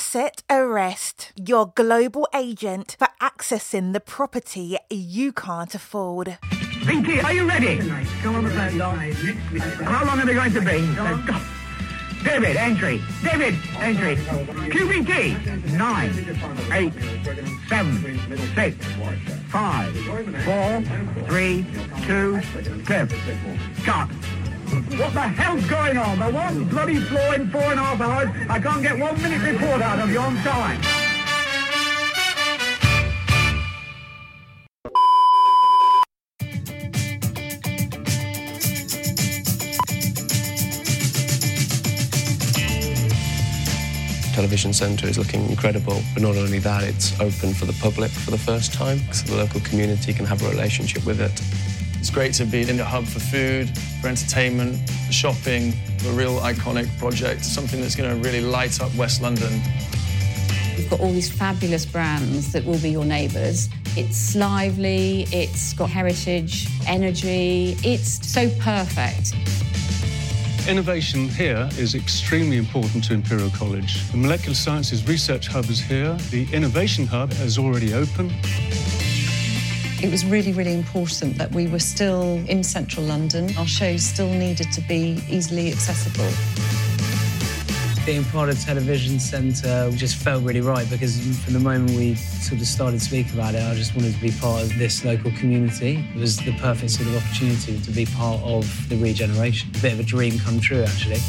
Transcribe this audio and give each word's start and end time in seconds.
Asset 0.00 0.42
Arrest, 0.48 1.30
your 1.36 1.66
global 1.76 2.26
agent 2.34 2.96
for 2.98 3.08
accessing 3.20 3.92
the 3.92 4.00
property 4.00 4.78
you 4.88 5.30
can't 5.30 5.74
afford. 5.74 6.38
Pinky, 6.86 7.20
are 7.20 7.34
you 7.34 7.46
ready? 7.46 7.76
Come 8.22 8.36
on 8.36 8.44
the 8.44 8.50
How 9.84 10.06
long 10.06 10.18
are 10.18 10.24
they 10.24 10.32
going 10.32 10.54
to 10.54 10.60
be? 10.62 10.94
Go. 11.26 11.36
David, 12.24 12.56
entry. 12.56 13.02
David, 13.22 13.54
entry. 13.76 14.16
Key. 14.70 15.36
Nine, 15.76 16.10
eight, 16.72 16.94
seven, 17.68 18.54
six, 18.54 18.86
five, 19.50 19.94
four, 20.46 20.82
three, 21.26 21.66
two, 22.06 22.40
clip. 22.86 23.12
Cut. 23.84 24.08
What 24.70 25.12
the 25.14 25.20
hell's 25.20 25.66
going 25.66 25.96
on? 25.96 26.20
The 26.20 26.30
one 26.30 26.64
bloody 26.68 27.00
floor 27.00 27.34
in 27.34 27.50
four 27.50 27.60
and 27.62 27.80
a 27.80 27.82
half 27.82 28.00
hours. 28.00 28.28
I 28.48 28.60
can't 28.60 28.82
get 28.82 28.96
one 28.96 29.20
minute 29.20 29.42
report 29.42 29.82
out 29.82 29.98
of 29.98 30.10
you 30.10 30.20
on 30.20 30.36
time. 30.36 30.80
Television 44.32 44.72
Centre 44.72 45.08
is 45.08 45.18
looking 45.18 45.48
incredible, 45.50 46.00
but 46.14 46.22
not 46.22 46.36
only 46.36 46.60
that, 46.60 46.84
it's 46.84 47.12
open 47.20 47.52
for 47.52 47.64
the 47.64 47.76
public 47.80 48.10
for 48.12 48.30
the 48.30 48.38
first 48.38 48.72
time, 48.72 49.00
so 49.12 49.26
the 49.26 49.36
local 49.36 49.60
community 49.62 50.14
can 50.14 50.24
have 50.24 50.42
a 50.42 50.48
relationship 50.48 51.04
with 51.04 51.20
it. 51.20 51.69
It's 52.10 52.16
great 52.16 52.34
to 52.34 52.44
be 52.44 52.68
in 52.68 52.76
the 52.76 52.84
hub 52.84 53.04
for 53.04 53.20
food, 53.20 53.70
for 54.00 54.08
entertainment, 54.08 54.76
for 55.06 55.12
shopping, 55.12 55.72
a 56.08 56.10
real 56.10 56.40
iconic 56.40 56.88
project, 56.98 57.44
something 57.44 57.80
that's 57.80 57.94
going 57.94 58.10
to 58.10 58.16
really 58.28 58.40
light 58.40 58.80
up 58.80 58.92
West 58.96 59.22
London. 59.22 59.62
We've 60.76 60.90
got 60.90 60.98
all 60.98 61.12
these 61.12 61.30
fabulous 61.30 61.86
brands 61.86 62.50
that 62.52 62.64
will 62.64 62.80
be 62.80 62.90
your 62.90 63.04
neighbours. 63.04 63.68
It's 63.96 64.34
lively, 64.34 65.28
it's 65.30 65.72
got 65.72 65.88
heritage, 65.88 66.66
energy, 66.88 67.76
it's 67.84 68.26
so 68.28 68.50
perfect. 68.58 69.34
Innovation 70.68 71.28
here 71.28 71.68
is 71.78 71.94
extremely 71.94 72.56
important 72.56 73.04
to 73.04 73.14
Imperial 73.14 73.50
College. 73.50 74.10
The 74.10 74.16
Molecular 74.16 74.56
Sciences 74.56 75.06
Research 75.06 75.46
Hub 75.46 75.66
is 75.66 75.78
here. 75.78 76.14
The 76.30 76.48
Innovation 76.52 77.06
Hub 77.06 77.30
is 77.34 77.56
already 77.56 77.94
open. 77.94 78.32
It 80.02 80.10
was 80.10 80.24
really, 80.24 80.54
really 80.54 80.72
important 80.72 81.36
that 81.36 81.52
we 81.52 81.66
were 81.66 81.78
still 81.78 82.42
in 82.48 82.64
central 82.64 83.04
London. 83.04 83.54
Our 83.58 83.66
shows 83.66 84.02
still 84.02 84.30
needed 84.30 84.72
to 84.72 84.80
be 84.80 85.22
easily 85.28 85.70
accessible. 85.70 86.26
Being 88.06 88.24
part 88.24 88.48
of 88.48 88.58
Television 88.58 89.20
Centre 89.20 89.90
just 89.94 90.16
felt 90.16 90.42
really 90.42 90.62
right 90.62 90.88
because 90.88 91.20
from 91.44 91.52
the 91.52 91.60
moment 91.60 91.90
we 91.90 92.14
sort 92.14 92.62
of 92.62 92.66
started 92.66 93.02
speaking 93.02 93.34
about 93.34 93.54
it, 93.54 93.62
I 93.62 93.74
just 93.74 93.94
wanted 93.94 94.14
to 94.14 94.20
be 94.22 94.30
part 94.30 94.62
of 94.62 94.78
this 94.78 95.04
local 95.04 95.32
community. 95.32 96.02
It 96.14 96.18
was 96.18 96.38
the 96.38 96.56
perfect 96.56 96.92
sort 96.92 97.08
of 97.08 97.16
opportunity 97.16 97.78
to 97.78 97.90
be 97.90 98.06
part 98.06 98.40
of 98.40 98.88
the 98.88 98.96
regeneration. 98.96 99.68
A 99.76 99.82
bit 99.82 99.92
of 99.92 100.00
a 100.00 100.04
dream 100.04 100.38
come 100.38 100.60
true, 100.60 100.82
actually. 100.82 101.20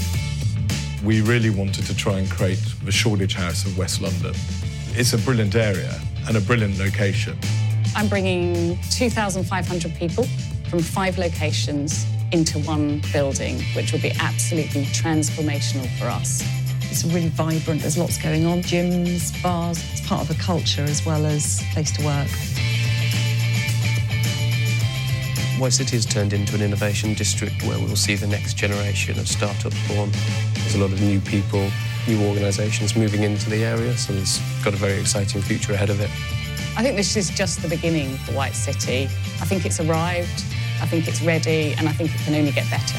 We 1.03 1.19
really 1.19 1.49
wanted 1.49 1.85
to 1.87 1.95
try 1.95 2.19
and 2.19 2.31
create 2.31 2.63
the 2.85 2.91
Shoreditch 2.93 3.33
House 3.33 3.65
of 3.65 3.77
West 3.77 3.99
London. 4.01 4.33
It's 4.93 5.11
a 5.11 5.17
brilliant 5.17 5.55
area 5.55 5.99
and 6.25 6.37
a 6.37 6.41
brilliant 6.41 6.79
location. 6.79 7.37
I'm 7.95 8.07
bringing 8.07 8.77
2,500 8.89 9.93
people 9.95 10.23
from 10.69 10.79
five 10.79 11.17
locations 11.17 12.05
into 12.31 12.59
one 12.59 13.01
building, 13.11 13.61
which 13.75 13.91
will 13.91 13.99
be 13.99 14.13
absolutely 14.19 14.85
transformational 14.85 15.87
for 15.99 16.05
us. 16.05 16.41
It's 16.89 17.03
really 17.03 17.27
vibrant, 17.29 17.81
there's 17.81 17.97
lots 17.97 18.17
going 18.17 18.45
on 18.45 18.61
gyms, 18.61 19.41
bars. 19.43 19.83
It's 19.91 20.07
part 20.07 20.21
of 20.21 20.37
a 20.37 20.41
culture 20.41 20.83
as 20.83 21.05
well 21.05 21.25
as 21.25 21.61
a 21.61 21.73
place 21.73 21.91
to 21.97 22.05
work. 22.05 22.29
White 25.59 25.73
City 25.73 25.95
has 25.97 26.05
turned 26.05 26.33
into 26.33 26.55
an 26.55 26.61
innovation 26.61 27.13
district 27.13 27.61
where 27.63 27.77
we'll 27.77 27.95
see 27.95 28.15
the 28.15 28.27
next 28.27 28.55
generation 28.55 29.19
of 29.19 29.27
startups 29.27 29.75
born. 29.87 30.09
There's 30.55 30.75
a 30.75 30.79
lot 30.79 30.91
of 30.91 31.01
new 31.01 31.19
people, 31.19 31.69
new 32.07 32.25
organisations 32.25 32.95
moving 32.95 33.23
into 33.23 33.49
the 33.49 33.63
area, 33.63 33.95
so 33.97 34.13
it's 34.13 34.39
got 34.63 34.73
a 34.73 34.77
very 34.77 34.99
exciting 34.99 35.41
future 35.41 35.73
ahead 35.73 35.89
of 35.89 35.99
it. 35.99 36.09
I 36.77 36.83
think 36.83 36.95
this 36.95 37.17
is 37.17 37.29
just 37.29 37.61
the 37.61 37.67
beginning 37.67 38.15
for 38.19 38.31
White 38.31 38.53
City. 38.55 39.03
I 39.41 39.45
think 39.45 39.65
it's 39.65 39.81
arrived, 39.81 40.45
I 40.81 40.85
think 40.85 41.05
it's 41.05 41.21
ready, 41.21 41.75
and 41.77 41.89
I 41.89 41.91
think 41.91 42.15
it 42.15 42.21
can 42.21 42.33
only 42.33 42.51
get 42.51 42.69
better. 42.69 42.97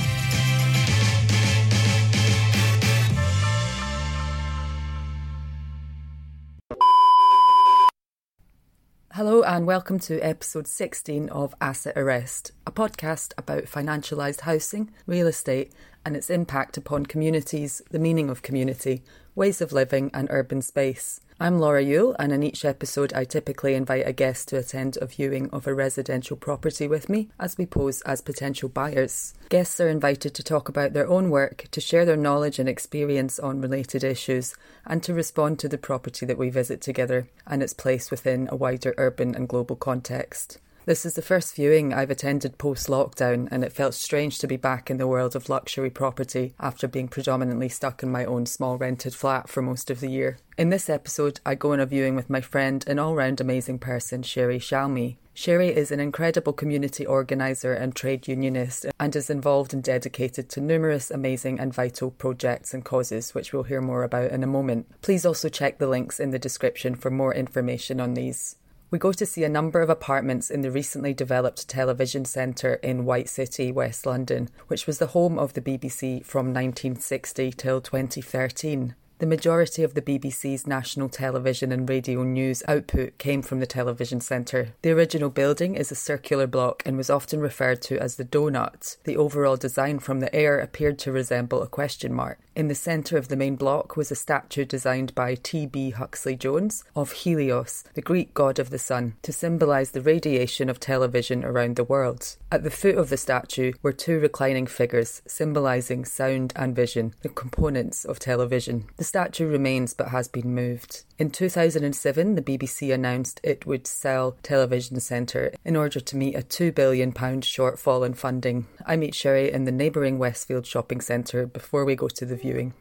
Hello, 9.14 9.42
and 9.42 9.66
welcome 9.66 9.98
to 10.00 10.20
episode 10.20 10.66
16 10.66 11.30
of 11.30 11.54
Asset 11.58 11.96
Arrest, 11.96 12.52
a 12.66 12.72
podcast 12.72 13.32
about 13.38 13.64
financialised 13.64 14.40
housing, 14.40 14.90
real 15.06 15.26
estate, 15.26 15.72
and 16.04 16.14
its 16.14 16.28
impact 16.28 16.76
upon 16.76 17.06
communities, 17.06 17.80
the 17.90 17.98
meaning 17.98 18.28
of 18.28 18.42
community, 18.42 19.02
ways 19.34 19.62
of 19.62 19.72
living, 19.72 20.10
and 20.12 20.28
urban 20.30 20.60
space. 20.60 21.20
I'm 21.42 21.58
Laura 21.58 21.82
Yuile, 21.82 22.14
and 22.20 22.30
in 22.30 22.44
each 22.44 22.64
episode, 22.64 23.12
I 23.14 23.24
typically 23.24 23.74
invite 23.74 24.06
a 24.06 24.12
guest 24.12 24.46
to 24.50 24.58
attend 24.58 24.96
a 25.00 25.06
viewing 25.06 25.50
of 25.50 25.66
a 25.66 25.74
residential 25.74 26.36
property 26.36 26.86
with 26.86 27.08
me 27.08 27.30
as 27.40 27.58
we 27.58 27.66
pose 27.66 28.00
as 28.02 28.20
potential 28.20 28.68
buyers. 28.68 29.34
Guests 29.48 29.80
are 29.80 29.88
invited 29.88 30.34
to 30.34 30.44
talk 30.44 30.68
about 30.68 30.92
their 30.92 31.08
own 31.08 31.30
work, 31.30 31.66
to 31.72 31.80
share 31.80 32.04
their 32.04 32.16
knowledge 32.16 32.60
and 32.60 32.68
experience 32.68 33.40
on 33.40 33.60
related 33.60 34.04
issues, 34.04 34.54
and 34.86 35.02
to 35.02 35.12
respond 35.12 35.58
to 35.58 35.68
the 35.68 35.78
property 35.78 36.24
that 36.26 36.38
we 36.38 36.48
visit 36.48 36.80
together 36.80 37.26
and 37.44 37.60
its 37.60 37.74
place 37.74 38.12
within 38.12 38.48
a 38.52 38.54
wider 38.54 38.94
urban 38.96 39.34
and 39.34 39.48
global 39.48 39.74
context. 39.74 40.60
This 40.84 41.06
is 41.06 41.14
the 41.14 41.22
first 41.22 41.54
viewing 41.54 41.94
I've 41.94 42.10
attended 42.10 42.58
post 42.58 42.88
lockdown, 42.88 43.46
and 43.52 43.62
it 43.62 43.72
felt 43.72 43.94
strange 43.94 44.40
to 44.40 44.48
be 44.48 44.56
back 44.56 44.90
in 44.90 44.96
the 44.96 45.06
world 45.06 45.36
of 45.36 45.48
luxury 45.48 45.90
property 45.90 46.54
after 46.58 46.88
being 46.88 47.06
predominantly 47.06 47.68
stuck 47.68 48.02
in 48.02 48.10
my 48.10 48.24
own 48.24 48.46
small 48.46 48.76
rented 48.76 49.14
flat 49.14 49.48
for 49.48 49.62
most 49.62 49.90
of 49.90 50.00
the 50.00 50.10
year. 50.10 50.38
In 50.58 50.70
this 50.70 50.90
episode, 50.90 51.38
I 51.46 51.54
go 51.54 51.72
on 51.72 51.78
a 51.78 51.86
viewing 51.86 52.16
with 52.16 52.28
my 52.28 52.40
friend 52.40 52.84
and 52.88 52.98
all 52.98 53.14
round 53.14 53.40
amazing 53.40 53.78
person, 53.78 54.22
Shiri 54.22 54.58
Shalmy. 54.58 55.18
Shiri 55.36 55.70
is 55.70 55.92
an 55.92 56.00
incredible 56.00 56.52
community 56.52 57.06
organiser 57.06 57.72
and 57.72 57.94
trade 57.94 58.26
unionist 58.26 58.86
and 58.98 59.14
is 59.14 59.30
involved 59.30 59.72
and 59.72 59.84
dedicated 59.84 60.48
to 60.50 60.60
numerous 60.60 61.12
amazing 61.12 61.60
and 61.60 61.72
vital 61.72 62.10
projects 62.10 62.74
and 62.74 62.84
causes, 62.84 63.34
which 63.34 63.52
we'll 63.52 63.62
hear 63.62 63.80
more 63.80 64.02
about 64.02 64.32
in 64.32 64.42
a 64.42 64.48
moment. 64.48 64.86
Please 65.00 65.24
also 65.24 65.48
check 65.48 65.78
the 65.78 65.86
links 65.86 66.18
in 66.18 66.30
the 66.30 66.40
description 66.40 66.96
for 66.96 67.10
more 67.10 67.32
information 67.32 68.00
on 68.00 68.14
these. 68.14 68.56
We 68.92 68.98
go 68.98 69.10
to 69.12 69.24
see 69.24 69.42
a 69.42 69.48
number 69.48 69.80
of 69.80 69.88
apartments 69.88 70.50
in 70.50 70.60
the 70.60 70.70
recently 70.70 71.14
developed 71.14 71.66
television 71.66 72.26
centre 72.26 72.74
in 72.74 73.06
White 73.06 73.30
City, 73.30 73.72
West 73.72 74.04
London, 74.04 74.50
which 74.68 74.86
was 74.86 74.98
the 74.98 75.06
home 75.06 75.38
of 75.38 75.54
the 75.54 75.62
BBC 75.62 76.22
from 76.26 76.48
1960 76.48 77.52
till 77.52 77.80
2013. 77.80 78.94
The 79.22 79.28
majority 79.28 79.84
of 79.84 79.94
the 79.94 80.02
BBC's 80.02 80.66
national 80.66 81.08
television 81.08 81.70
and 81.70 81.88
radio 81.88 82.24
news 82.24 82.64
output 82.66 83.18
came 83.18 83.40
from 83.40 83.60
the 83.60 83.68
television 83.68 84.20
centre. 84.20 84.74
The 84.82 84.90
original 84.90 85.30
building 85.30 85.76
is 85.76 85.92
a 85.92 85.94
circular 85.94 86.48
block 86.48 86.82
and 86.84 86.96
was 86.96 87.08
often 87.08 87.38
referred 87.38 87.82
to 87.82 88.00
as 88.00 88.16
the 88.16 88.24
Donut. 88.24 88.96
The 89.04 89.16
overall 89.16 89.56
design 89.56 90.00
from 90.00 90.18
the 90.18 90.34
air 90.34 90.58
appeared 90.58 90.98
to 90.98 91.12
resemble 91.12 91.62
a 91.62 91.68
question 91.68 92.12
mark. 92.12 92.40
In 92.54 92.68
the 92.68 92.74
centre 92.74 93.16
of 93.16 93.28
the 93.28 93.36
main 93.36 93.56
block 93.56 93.96
was 93.96 94.10
a 94.10 94.16
statue 94.16 94.66
designed 94.66 95.14
by 95.14 95.36
T.B. 95.36 95.90
Huxley 95.90 96.36
Jones 96.36 96.84
of 96.94 97.12
Helios, 97.12 97.84
the 97.94 98.02
Greek 98.02 98.34
god 98.34 98.58
of 98.58 98.68
the 98.68 98.78
sun, 98.78 99.14
to 99.22 99.32
symbolise 99.32 99.92
the 99.92 100.02
radiation 100.02 100.68
of 100.68 100.78
television 100.78 101.44
around 101.44 101.76
the 101.76 101.84
world. 101.84 102.36
At 102.50 102.62
the 102.62 102.70
foot 102.70 102.96
of 102.96 103.08
the 103.08 103.16
statue 103.16 103.72
were 103.82 103.92
two 103.94 104.18
reclining 104.18 104.66
figures 104.66 105.22
symbolising 105.26 106.04
sound 106.04 106.52
and 106.54 106.76
vision, 106.76 107.14
the 107.22 107.30
components 107.30 108.04
of 108.04 108.18
television. 108.18 108.84
The 108.98 109.04
statue 109.12 109.46
remains 109.46 109.92
but 109.92 110.08
has 110.08 110.26
been 110.26 110.54
moved. 110.54 111.04
In 111.18 111.28
2007, 111.28 112.34
the 112.34 112.40
BBC 112.40 112.94
announced 112.94 113.42
it 113.44 113.66
would 113.66 113.86
sell 113.86 114.38
Television 114.42 114.98
Centre 115.00 115.52
in 115.66 115.76
order 115.76 116.00
to 116.00 116.16
meet 116.16 116.34
a 116.34 116.40
£2 116.40 116.74
billion 116.74 117.12
shortfall 117.12 118.06
in 118.06 118.14
funding. 118.14 118.68
I 118.86 118.96
meet 118.96 119.12
Shiri 119.12 119.50
in 119.52 119.66
the 119.66 119.70
neighbouring 119.70 120.18
Westfield 120.18 120.64
shopping 120.64 121.02
centre 121.02 121.44
before 121.44 121.84
we 121.84 121.94
go 121.94 122.08
to 122.08 122.24
the 122.24 122.36
viewing. 122.36 122.72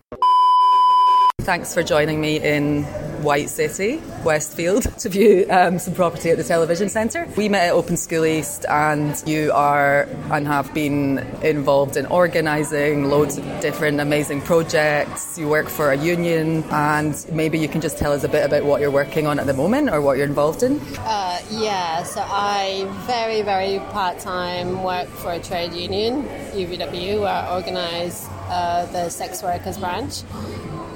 Thanks 1.41 1.73
for 1.73 1.83
joining 1.83 2.21
me 2.21 2.39
in 2.39 2.85
White 3.23 3.50
City, 3.50 4.01
Westfield, 4.23 4.83
to 5.00 5.09
view 5.09 5.45
um, 5.50 5.79
some 5.79 5.94
property 5.94 6.29
at 6.29 6.38
the 6.38 6.44
television 6.44 6.89
centre. 6.89 7.27
We 7.38 7.50
met 7.50 7.68
at 7.68 7.73
Open 7.73 7.97
School 7.97 8.25
East, 8.25 8.65
and 8.69 9.21
you 9.25 9.51
are 9.53 10.03
and 10.31 10.47
have 10.47 10.73
been 10.73 11.19
involved 11.44 11.97
in 11.97 12.06
organising 12.07 13.06
loads 13.06 13.38
of 13.38 13.45
different 13.62 14.00
amazing 14.00 14.41
projects. 14.41 15.38
You 15.38 15.47
work 15.47 15.69
for 15.69 15.91
a 15.91 15.97
union, 15.97 16.63
and 16.71 17.13
maybe 17.31 17.59
you 17.59 17.68
can 17.68 17.81
just 17.81 17.97
tell 17.97 18.12
us 18.12 18.23
a 18.23 18.29
bit 18.29 18.45
about 18.45 18.63
what 18.63 18.81
you're 18.81 18.91
working 18.91 19.27
on 19.27 19.39
at 19.39 19.45
the 19.45 19.53
moment 19.53 19.89
or 19.89 20.01
what 20.01 20.18
you're 20.18 20.27
involved 20.27 20.63
in. 20.63 20.79
Uh, 21.00 21.39
yeah, 21.50 22.03
so 22.03 22.21
I 22.21 22.85
very, 23.06 23.41
very 23.41 23.79
part 23.91 24.19
time 24.19 24.83
work 24.83 25.07
for 25.07 25.33
a 25.33 25.39
trade 25.39 25.73
union, 25.73 26.23
UVW, 26.53 27.21
where 27.21 27.29
I 27.29 27.56
organise 27.56 28.27
uh, 28.50 28.85
the 28.91 29.09
sex 29.09 29.41
workers 29.44 29.77
branch 29.77 30.23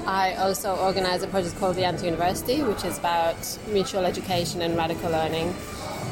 I 0.06 0.34
also 0.34 0.76
organize 0.76 1.24
a 1.24 1.26
project 1.26 1.58
called 1.58 1.74
the 1.74 1.84
Anti 1.84 2.04
University, 2.04 2.62
which 2.62 2.84
is 2.84 2.96
about 2.96 3.36
mutual 3.68 4.04
education 4.04 4.62
and 4.62 4.76
radical 4.76 5.10
learning. 5.10 5.52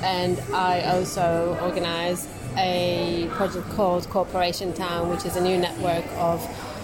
And 0.03 0.41
I 0.53 0.83
also 0.83 1.57
organize 1.63 2.27
a 2.57 3.29
project 3.33 3.69
called 3.71 4.09
Cooperation 4.11 4.73
Town, 4.73 5.11
which 5.11 5.25
is 5.25 5.37
a 5.37 5.41
new 5.41 5.57
network 5.57 6.05
of 6.17 6.41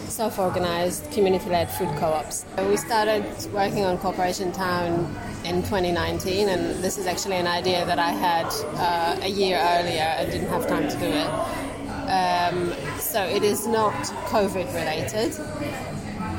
self 0.09 0.39
organized, 0.39 1.11
community 1.11 1.51
led 1.51 1.69
food 1.73 1.89
co 1.99 2.07
ops. 2.07 2.45
We 2.59 2.77
started 2.77 3.25
working 3.53 3.85
on 3.85 3.99
Cooperation 3.99 4.53
Town 4.53 5.13
in 5.45 5.63
2019, 5.63 6.49
and 6.49 6.83
this 6.83 6.97
is 6.97 7.06
actually 7.06 7.37
an 7.37 7.49
idea 7.49 7.85
that 7.87 7.99
I 7.99 8.11
had 8.11 8.47
uh, 8.77 9.21
a 9.23 9.29
year 9.29 9.59
earlier 9.59 10.15
and 10.19 10.31
didn't 10.31 10.49
have 10.49 10.69
time 10.69 10.89
to 10.89 10.97
do 10.97 11.06
it. 11.06 11.31
Um, 12.11 12.73
so 12.99 13.23
it 13.25 13.43
is 13.43 13.67
not 13.67 13.95
COVID 14.31 14.67
related, 14.75 15.33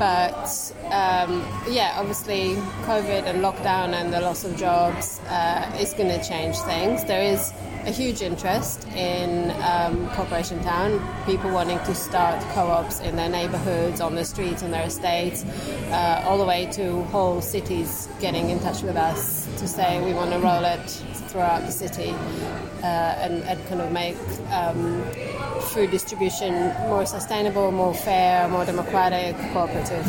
but 0.01 0.73
um, 0.85 1.45
yeah, 1.69 1.93
obviously, 1.95 2.55
COVID 2.89 3.23
and 3.25 3.43
lockdown 3.43 3.93
and 3.93 4.11
the 4.11 4.19
loss 4.19 4.43
of 4.43 4.57
jobs 4.57 5.19
uh, 5.29 5.77
is 5.79 5.93
going 5.93 6.09
to 6.09 6.27
change 6.27 6.57
things. 6.61 7.05
There 7.05 7.21
is 7.21 7.53
a 7.85 7.91
huge 7.91 8.23
interest 8.23 8.87
in 8.95 9.51
um, 9.61 10.09
Cooperation 10.09 10.59
Town, 10.63 10.99
people 11.27 11.51
wanting 11.51 11.77
to 11.79 11.93
start 11.93 12.41
co 12.55 12.61
ops 12.61 12.99
in 13.01 13.15
their 13.15 13.29
neighborhoods, 13.29 14.01
on 14.01 14.15
the 14.15 14.25
streets, 14.25 14.63
on 14.63 14.71
their 14.71 14.87
estates, 14.87 15.45
uh, 15.91 16.23
all 16.25 16.39
the 16.39 16.45
way 16.45 16.65
to 16.71 17.03
whole 17.13 17.39
cities 17.39 18.09
getting 18.19 18.49
in 18.49 18.59
touch 18.59 18.81
with 18.81 18.97
us 18.97 19.45
to 19.59 19.67
say 19.67 20.03
we 20.03 20.15
want 20.15 20.31
to 20.31 20.39
roll 20.39 20.63
it 20.63 20.89
throughout 21.29 21.61
the 21.67 21.71
city 21.71 22.09
uh, 22.81 23.23
and, 23.23 23.43
and, 23.43 23.67
kind 23.67 23.79
of 23.79 23.91
make 23.91 24.17
um, 24.51 25.01
food 25.73 25.91
distribution 25.91 26.53
more 26.89 27.05
sustainable, 27.05 27.71
more 27.71 27.93
fair, 27.93 28.47
more 28.49 28.65
democratic, 28.65 29.35
cooperative. 29.53 30.05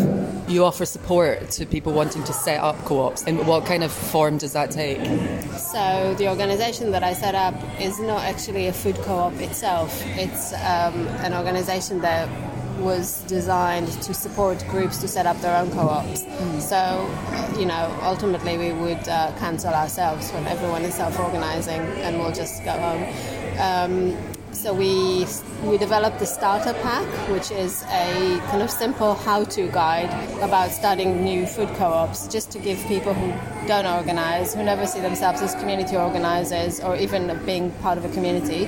You 0.49 0.65
offer 0.65 0.85
support 0.85 1.51
to 1.53 1.67
people 1.67 1.93
wanting 1.93 2.25
to 2.25 2.33
set 2.33 2.61
up 2.61 2.77
co 2.85 3.01
ops, 3.01 3.23
and 3.25 3.47
what 3.47 3.65
kind 3.65 3.85
of 3.85 3.93
form 3.93 4.39
does 4.39 4.53
that 4.53 4.71
take? 4.71 5.01
So, 5.57 6.15
the 6.19 6.29
organization 6.29 6.91
that 6.91 7.03
I 7.03 7.13
set 7.13 7.35
up 7.35 7.55
is 7.81 7.99
not 8.01 8.23
actually 8.25 8.67
a 8.67 8.73
food 8.73 8.97
co 8.97 9.15
op 9.19 9.35
itself, 9.35 10.03
it's 10.19 10.53
um, 10.55 11.07
an 11.27 11.33
organization 11.33 12.01
that 12.01 12.29
was 12.83 13.23
designed 13.23 13.89
to 14.03 14.13
support 14.13 14.65
groups 14.69 14.99
to 14.99 15.09
set 15.09 15.27
up 15.27 15.41
their 15.41 15.57
own 15.57 15.71
co-ops. 15.71 16.23
Mm. 16.23 16.61
So, 16.61 17.59
you 17.59 17.67
know, 17.67 17.97
ultimately 18.03 18.59
we 18.59 18.73
would 18.73 19.09
uh, 19.09 19.33
cancel 19.39 19.73
ourselves 19.73 20.31
when 20.33 20.47
everyone 20.47 20.83
is 20.83 20.95
self-organizing, 20.95 21.81
and 21.81 22.19
we'll 22.19 22.33
just 22.33 22.65
go 22.65 22.73
home. 22.73 23.05
Um, 23.59 24.32
so 24.53 24.73
we 24.73 25.27
we 25.65 25.79
developed 25.79 26.19
the 26.19 26.27
starter 26.27 26.73
pack, 26.83 27.07
which 27.29 27.51
is 27.51 27.83
a 27.85 28.39
kind 28.51 28.63
of 28.63 28.71
simple 28.71 29.15
how-to 29.15 29.69
guide 29.69 30.11
about 30.43 30.71
starting 30.71 31.25
new 31.25 31.47
food 31.47 31.69
co-ops, 31.77 32.27
just 32.29 32.51
to 32.51 32.59
give 32.59 32.79
people 32.87 33.15
who 33.15 33.33
don't 33.67 33.87
organize, 33.87 34.55
who 34.55 34.63
never 34.63 34.87
see 34.87 35.01
themselves 35.01 35.41
as 35.41 35.55
community 35.55 35.97
organizers 35.97 36.81
or 36.81 36.97
even 36.97 37.39
being 37.47 37.71
part 37.83 37.97
of 37.97 38.05
a 38.05 38.09
community, 38.09 38.67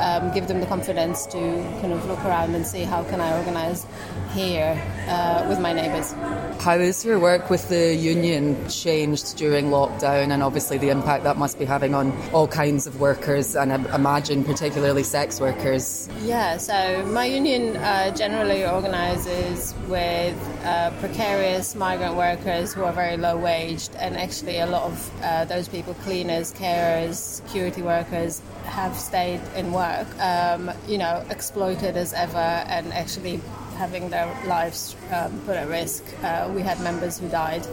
um, 0.00 0.32
give 0.32 0.48
them 0.48 0.60
the 0.60 0.66
confidence 0.66 1.26
to 1.26 1.38
kind 1.80 1.92
of 1.92 2.04
look 2.06 2.22
around 2.26 2.54
and 2.54 2.66
see 2.66 2.82
how 2.82 3.02
can 3.04 3.20
I 3.20 3.38
organize 3.38 3.86
here 4.32 4.78
uh, 5.08 5.46
with 5.48 5.60
my 5.60 5.72
neighbours. 5.72 6.12
How 6.60 6.78
has 6.78 7.04
your 7.04 7.18
work 7.18 7.48
with 7.48 7.68
the 7.68 7.94
union 7.94 8.68
changed 8.68 9.36
during 9.36 9.66
lockdown 9.66 10.30
and 10.30 10.42
obviously 10.42 10.76
the 10.76 10.90
impact 10.90 11.24
that 11.24 11.38
must 11.38 11.58
be 11.58 11.64
having 11.64 11.94
on 11.94 12.12
all 12.32 12.48
kinds 12.48 12.86
of 12.86 13.00
workers 13.00 13.56
and 13.56 13.72
I 13.72 13.94
imagine 13.94 14.44
particularly 14.44 15.04
sex 15.04 15.23
workers? 15.40 16.08
Yeah, 16.22 16.58
so 16.58 17.04
my 17.06 17.24
union 17.24 17.76
uh, 17.76 18.14
generally 18.14 18.64
organises 18.66 19.74
with 19.88 20.36
uh, 20.64 20.90
precarious 21.00 21.74
migrant 21.74 22.14
workers 22.14 22.74
who 22.74 22.84
are 22.84 22.92
very 22.92 23.16
low 23.16 23.36
waged 23.36 23.94
and 23.96 24.16
actually 24.16 24.58
a 24.58 24.66
lot 24.66 24.82
of 24.82 25.10
uh, 25.22 25.44
those 25.46 25.68
people, 25.68 25.94
cleaners, 25.94 26.52
carers, 26.52 27.14
security 27.14 27.82
workers, 27.82 28.42
have 28.64 28.94
stayed 28.96 29.40
in 29.56 29.72
work, 29.72 30.06
um, 30.20 30.70
you 30.86 30.98
know, 30.98 31.24
exploited 31.30 31.96
as 31.96 32.12
ever 32.12 32.36
and 32.68 32.92
actually 32.92 33.40
having 33.74 34.08
their 34.10 34.26
lives 34.46 34.96
um, 35.12 35.38
put 35.46 35.56
at 35.56 35.68
risk. 35.68 36.04
Uh, 36.22 36.50
we 36.54 36.62
had 36.62 36.80
members 36.80 37.18
who 37.18 37.28
died 37.28 37.66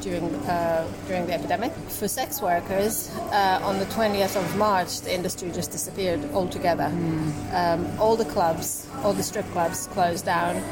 during 0.00 0.24
uh, 0.46 0.86
during 1.06 1.26
the 1.26 1.34
epidemic. 1.34 1.72
For 1.88 2.08
sex 2.08 2.40
workers, 2.40 3.10
uh, 3.32 3.60
on 3.62 3.78
the 3.78 3.86
20th 3.86 4.36
of 4.36 4.56
March, 4.56 5.00
the 5.00 5.14
industry 5.14 5.50
just 5.50 5.70
disappeared 5.70 6.20
altogether. 6.32 6.90
Mm. 6.92 7.54
Um, 7.54 8.00
all 8.00 8.16
the 8.16 8.24
clubs, 8.24 8.86
all 9.02 9.12
the 9.12 9.22
strip 9.22 9.46
clubs 9.52 9.86
closed 9.88 10.24
down. 10.24 10.62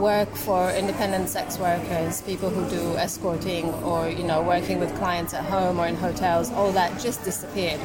Work 0.00 0.34
for 0.36 0.70
independent 0.70 1.30
sex 1.30 1.58
workers, 1.58 2.20
people 2.22 2.50
who 2.50 2.68
do 2.68 2.96
escorting 2.96 3.72
or 3.82 4.10
you 4.10 4.24
know 4.24 4.42
working 4.42 4.78
with 4.78 4.94
clients 4.96 5.32
at 5.32 5.44
home 5.44 5.80
or 5.80 5.86
in 5.86 5.96
hotels, 5.96 6.50
all 6.52 6.70
that 6.72 7.00
just 7.00 7.24
disappeared 7.24 7.80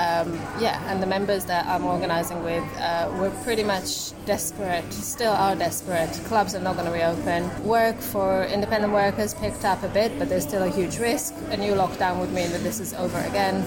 um, 0.00 0.32
yeah, 0.58 0.82
and 0.90 1.02
the 1.02 1.06
members 1.06 1.44
that 1.44 1.66
I'm 1.66 1.84
organising 1.84 2.42
with, 2.42 2.64
uh, 2.78 3.10
we're 3.18 3.30
pretty 3.42 3.62
much 3.62 4.12
desperate, 4.24 4.90
still 4.92 5.32
are 5.32 5.54
desperate. 5.54 6.10
Clubs 6.24 6.54
are 6.54 6.60
not 6.60 6.76
going 6.76 6.86
to 6.86 6.92
reopen. 6.92 7.42
Work 7.64 7.98
for 8.00 8.44
independent 8.44 8.94
workers 8.94 9.34
picked 9.34 9.64
up 9.64 9.82
a 9.82 9.88
bit, 9.88 10.18
but 10.18 10.30
there's 10.30 10.44
still 10.44 10.62
a 10.62 10.70
huge 10.70 10.98
risk. 10.98 11.34
A 11.50 11.56
new 11.56 11.74
lockdown 11.74 12.18
would 12.18 12.32
mean 12.32 12.50
that 12.52 12.62
this 12.62 12.80
is 12.80 12.94
over 12.94 13.18
again. 13.18 13.62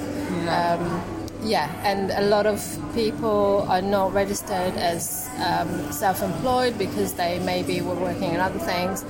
Yeah. 0.45 0.73
Um, 0.73 1.22
yeah, 1.43 1.69
and 1.83 2.11
a 2.11 2.21
lot 2.21 2.45
of 2.45 2.59
people 2.93 3.65
are 3.67 3.81
not 3.81 4.13
registered 4.13 4.75
as 4.75 5.29
um, 5.39 5.91
self 5.91 6.21
employed 6.21 6.77
because 6.77 7.13
they 7.13 7.39
maybe 7.39 7.81
were 7.81 7.95
working 7.95 8.31
in 8.31 8.39
other 8.39 8.59
things. 8.59 9.03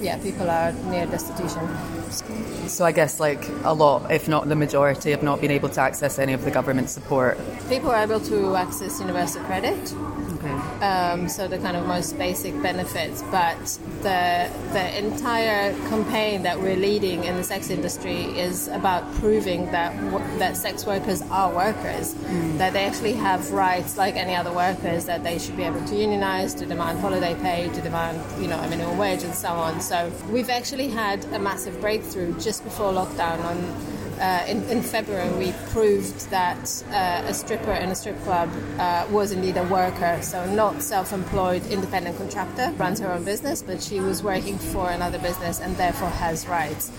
Yeah, 0.00 0.18
people 0.18 0.50
are 0.50 0.72
near 0.90 1.06
destitution. 1.06 1.66
So 2.68 2.84
I 2.84 2.92
guess 2.92 3.20
like 3.20 3.48
a 3.64 3.72
lot, 3.72 4.10
if 4.10 4.28
not 4.28 4.48
the 4.48 4.56
majority, 4.56 5.10
have 5.10 5.22
not 5.22 5.40
been 5.40 5.50
able 5.50 5.68
to 5.70 5.80
access 5.80 6.18
any 6.18 6.32
of 6.32 6.44
the 6.44 6.50
government 6.50 6.90
support. 6.90 7.38
People 7.68 7.90
are 7.90 8.02
able 8.02 8.20
to 8.20 8.56
access 8.56 9.00
universal 9.00 9.42
credit. 9.44 9.94
Um, 10.80 11.28
so 11.28 11.48
the 11.48 11.58
kind 11.58 11.76
of 11.76 11.86
most 11.86 12.18
basic 12.18 12.60
benefits, 12.62 13.22
but 13.30 13.58
the 14.02 14.50
the 14.72 14.98
entire 14.98 15.72
campaign 15.88 16.42
that 16.42 16.60
we're 16.60 16.76
leading 16.76 17.24
in 17.24 17.36
the 17.36 17.44
sex 17.44 17.70
industry 17.70 18.24
is 18.38 18.68
about 18.68 19.10
proving 19.14 19.66
that 19.72 19.92
that 20.38 20.56
sex 20.56 20.84
workers 20.84 21.22
are 21.30 21.50
workers, 21.54 22.14
mm. 22.14 22.58
that 22.58 22.72
they 22.74 22.84
actually 22.84 23.14
have 23.14 23.50
rights 23.52 23.96
like 23.96 24.16
any 24.16 24.34
other 24.34 24.52
workers, 24.52 25.06
that 25.06 25.24
they 25.24 25.38
should 25.38 25.56
be 25.56 25.62
able 25.62 25.82
to 25.86 25.96
unionize, 25.96 26.54
to 26.54 26.66
demand 26.66 26.98
holiday 26.98 27.34
pay, 27.36 27.70
to 27.70 27.80
demand 27.80 28.20
you 28.40 28.48
know 28.48 28.58
a 28.58 28.68
minimum 28.68 28.98
wage, 28.98 29.22
and 29.22 29.34
so 29.34 29.48
on. 29.48 29.80
So 29.80 30.12
we've 30.30 30.50
actually 30.50 30.88
had 30.88 31.24
a 31.32 31.38
massive 31.38 31.80
breakthrough 31.80 32.38
just 32.38 32.64
before 32.64 32.92
lockdown 32.92 33.42
on 33.44 33.95
uh, 34.18 34.44
in, 34.48 34.62
in, 34.70 34.82
February, 34.82 35.30
we 35.36 35.52
proved 35.70 36.30
that 36.30 36.82
uh, 36.90 37.26
a 37.26 37.34
stripper 37.34 37.72
in 37.72 37.90
a 37.90 37.94
strip 37.94 38.20
club 38.22 38.50
uh, 38.78 39.06
was 39.10 39.32
indeed 39.32 39.56
a 39.56 39.64
worker, 39.64 40.18
so 40.22 40.44
not 40.54 40.82
self-employed 40.82 41.66
independent 41.66 42.16
contractor, 42.16 42.72
runs 42.76 43.00
her 43.00 43.12
own 43.12 43.24
business, 43.24 43.62
but 43.62 43.82
she 43.82 44.00
was 44.00 44.22
working 44.22 44.58
for 44.58 44.90
another 44.90 45.18
business 45.18 45.60
and 45.60 45.76
therefore 45.76 46.08
has 46.08 46.46
rights. 46.46 46.90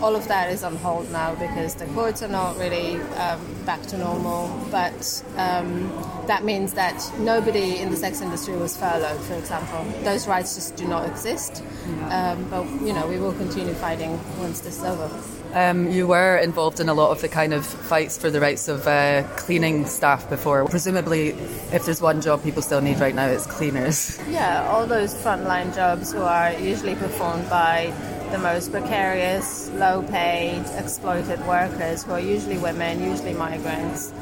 All 0.00 0.14
of 0.14 0.28
that 0.28 0.50
is 0.50 0.62
on 0.62 0.76
hold 0.76 1.10
now 1.10 1.34
because 1.34 1.74
the 1.74 1.86
courts 1.86 2.22
are 2.22 2.28
not 2.28 2.58
really 2.58 2.96
um, 3.16 3.40
back 3.64 3.82
to 3.82 3.98
normal. 3.98 4.48
But 4.70 5.24
um, 5.36 5.88
that 6.26 6.44
means 6.44 6.74
that 6.74 7.10
nobody 7.18 7.78
in 7.78 7.90
the 7.90 7.96
sex 7.96 8.20
industry 8.20 8.56
was 8.56 8.76
furloughed, 8.76 9.20
for 9.22 9.34
example. 9.34 9.84
Those 10.02 10.28
rights 10.28 10.54
just 10.54 10.76
do 10.76 10.86
not 10.86 11.08
exist. 11.08 11.62
Um, 12.10 12.48
but 12.50 12.64
you 12.82 12.92
know, 12.92 13.06
we 13.06 13.18
will 13.18 13.32
continue 13.32 13.74
fighting 13.74 14.18
once 14.38 14.60
this 14.60 14.78
is 14.78 14.84
over. 14.84 15.10
Um, 15.54 15.90
you 15.90 16.06
were 16.06 16.36
involved 16.36 16.80
in 16.80 16.88
a 16.90 16.94
lot 16.94 17.12
of 17.12 17.22
the 17.22 17.28
kind 17.28 17.54
of 17.54 17.64
fights 17.64 18.18
for 18.18 18.30
the 18.30 18.40
rights 18.40 18.68
of 18.68 18.86
uh, 18.86 19.22
cleaning 19.36 19.86
staff 19.86 20.28
before. 20.28 20.66
Presumably, 20.66 21.30
if 21.72 21.86
there's 21.86 22.02
one 22.02 22.20
job 22.20 22.42
people 22.42 22.60
still 22.60 22.82
need 22.82 22.98
right 22.98 23.14
now, 23.14 23.28
it's 23.28 23.46
cleaners. 23.46 24.20
Yeah, 24.28 24.68
all 24.68 24.86
those 24.86 25.14
frontline 25.14 25.74
jobs 25.74 26.12
who 26.12 26.20
are 26.20 26.52
usually 26.52 26.94
performed 26.94 27.48
by 27.48 27.94
the 28.30 28.38
most 28.38 28.72
precarious, 28.72 29.70
low 29.70 30.02
paid, 30.02 30.64
exploited 30.76 31.44
workers 31.46 32.02
who 32.02 32.12
are 32.12 32.20
usually 32.20 32.58
women, 32.58 33.02
usually 33.02 33.34
migrants. 33.34 34.12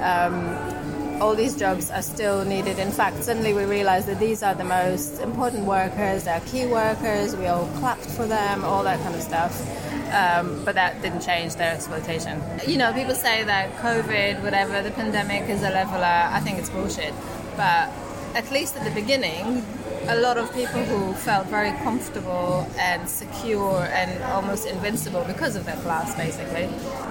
Um, 0.00 0.56
all 1.22 1.36
these 1.36 1.56
jobs 1.56 1.90
are 1.90 2.02
still 2.02 2.44
needed. 2.44 2.78
In 2.80 2.90
fact, 2.90 3.22
suddenly 3.22 3.54
we 3.54 3.64
realize 3.64 4.06
that 4.06 4.18
these 4.18 4.42
are 4.42 4.54
the 4.54 4.64
most 4.64 5.20
important 5.20 5.64
workers, 5.64 6.24
they're 6.24 6.40
key 6.40 6.66
workers, 6.66 7.36
we 7.36 7.46
all 7.46 7.66
clapped 7.78 8.06
for 8.06 8.26
them, 8.26 8.64
all 8.64 8.82
that 8.82 9.00
kind 9.00 9.14
of 9.14 9.22
stuff. 9.22 9.54
Um, 10.12 10.62
but 10.64 10.74
that 10.74 11.00
didn't 11.00 11.20
change 11.20 11.54
their 11.54 11.72
exploitation. 11.72 12.42
You 12.66 12.76
know, 12.76 12.92
people 12.92 13.14
say 13.14 13.44
that 13.44 13.74
COVID, 13.76 14.42
whatever, 14.42 14.82
the 14.82 14.90
pandemic 14.90 15.48
is 15.48 15.62
a 15.62 15.70
leveler. 15.70 16.04
I 16.04 16.40
think 16.40 16.58
it's 16.58 16.68
bullshit. 16.68 17.14
But 17.56 17.90
at 18.34 18.50
least 18.50 18.76
at 18.76 18.84
the 18.84 18.90
beginning, 18.90 19.64
a 20.08 20.20
lot 20.20 20.38
of 20.38 20.52
people 20.54 20.82
who 20.84 21.12
felt 21.14 21.46
very 21.46 21.70
comfortable 21.78 22.66
and 22.78 23.08
secure 23.08 23.82
and 23.92 24.22
almost 24.24 24.66
invincible 24.66 25.24
because 25.24 25.56
of 25.56 25.64
their 25.64 25.76
class, 25.76 26.14
basically, 26.16 26.68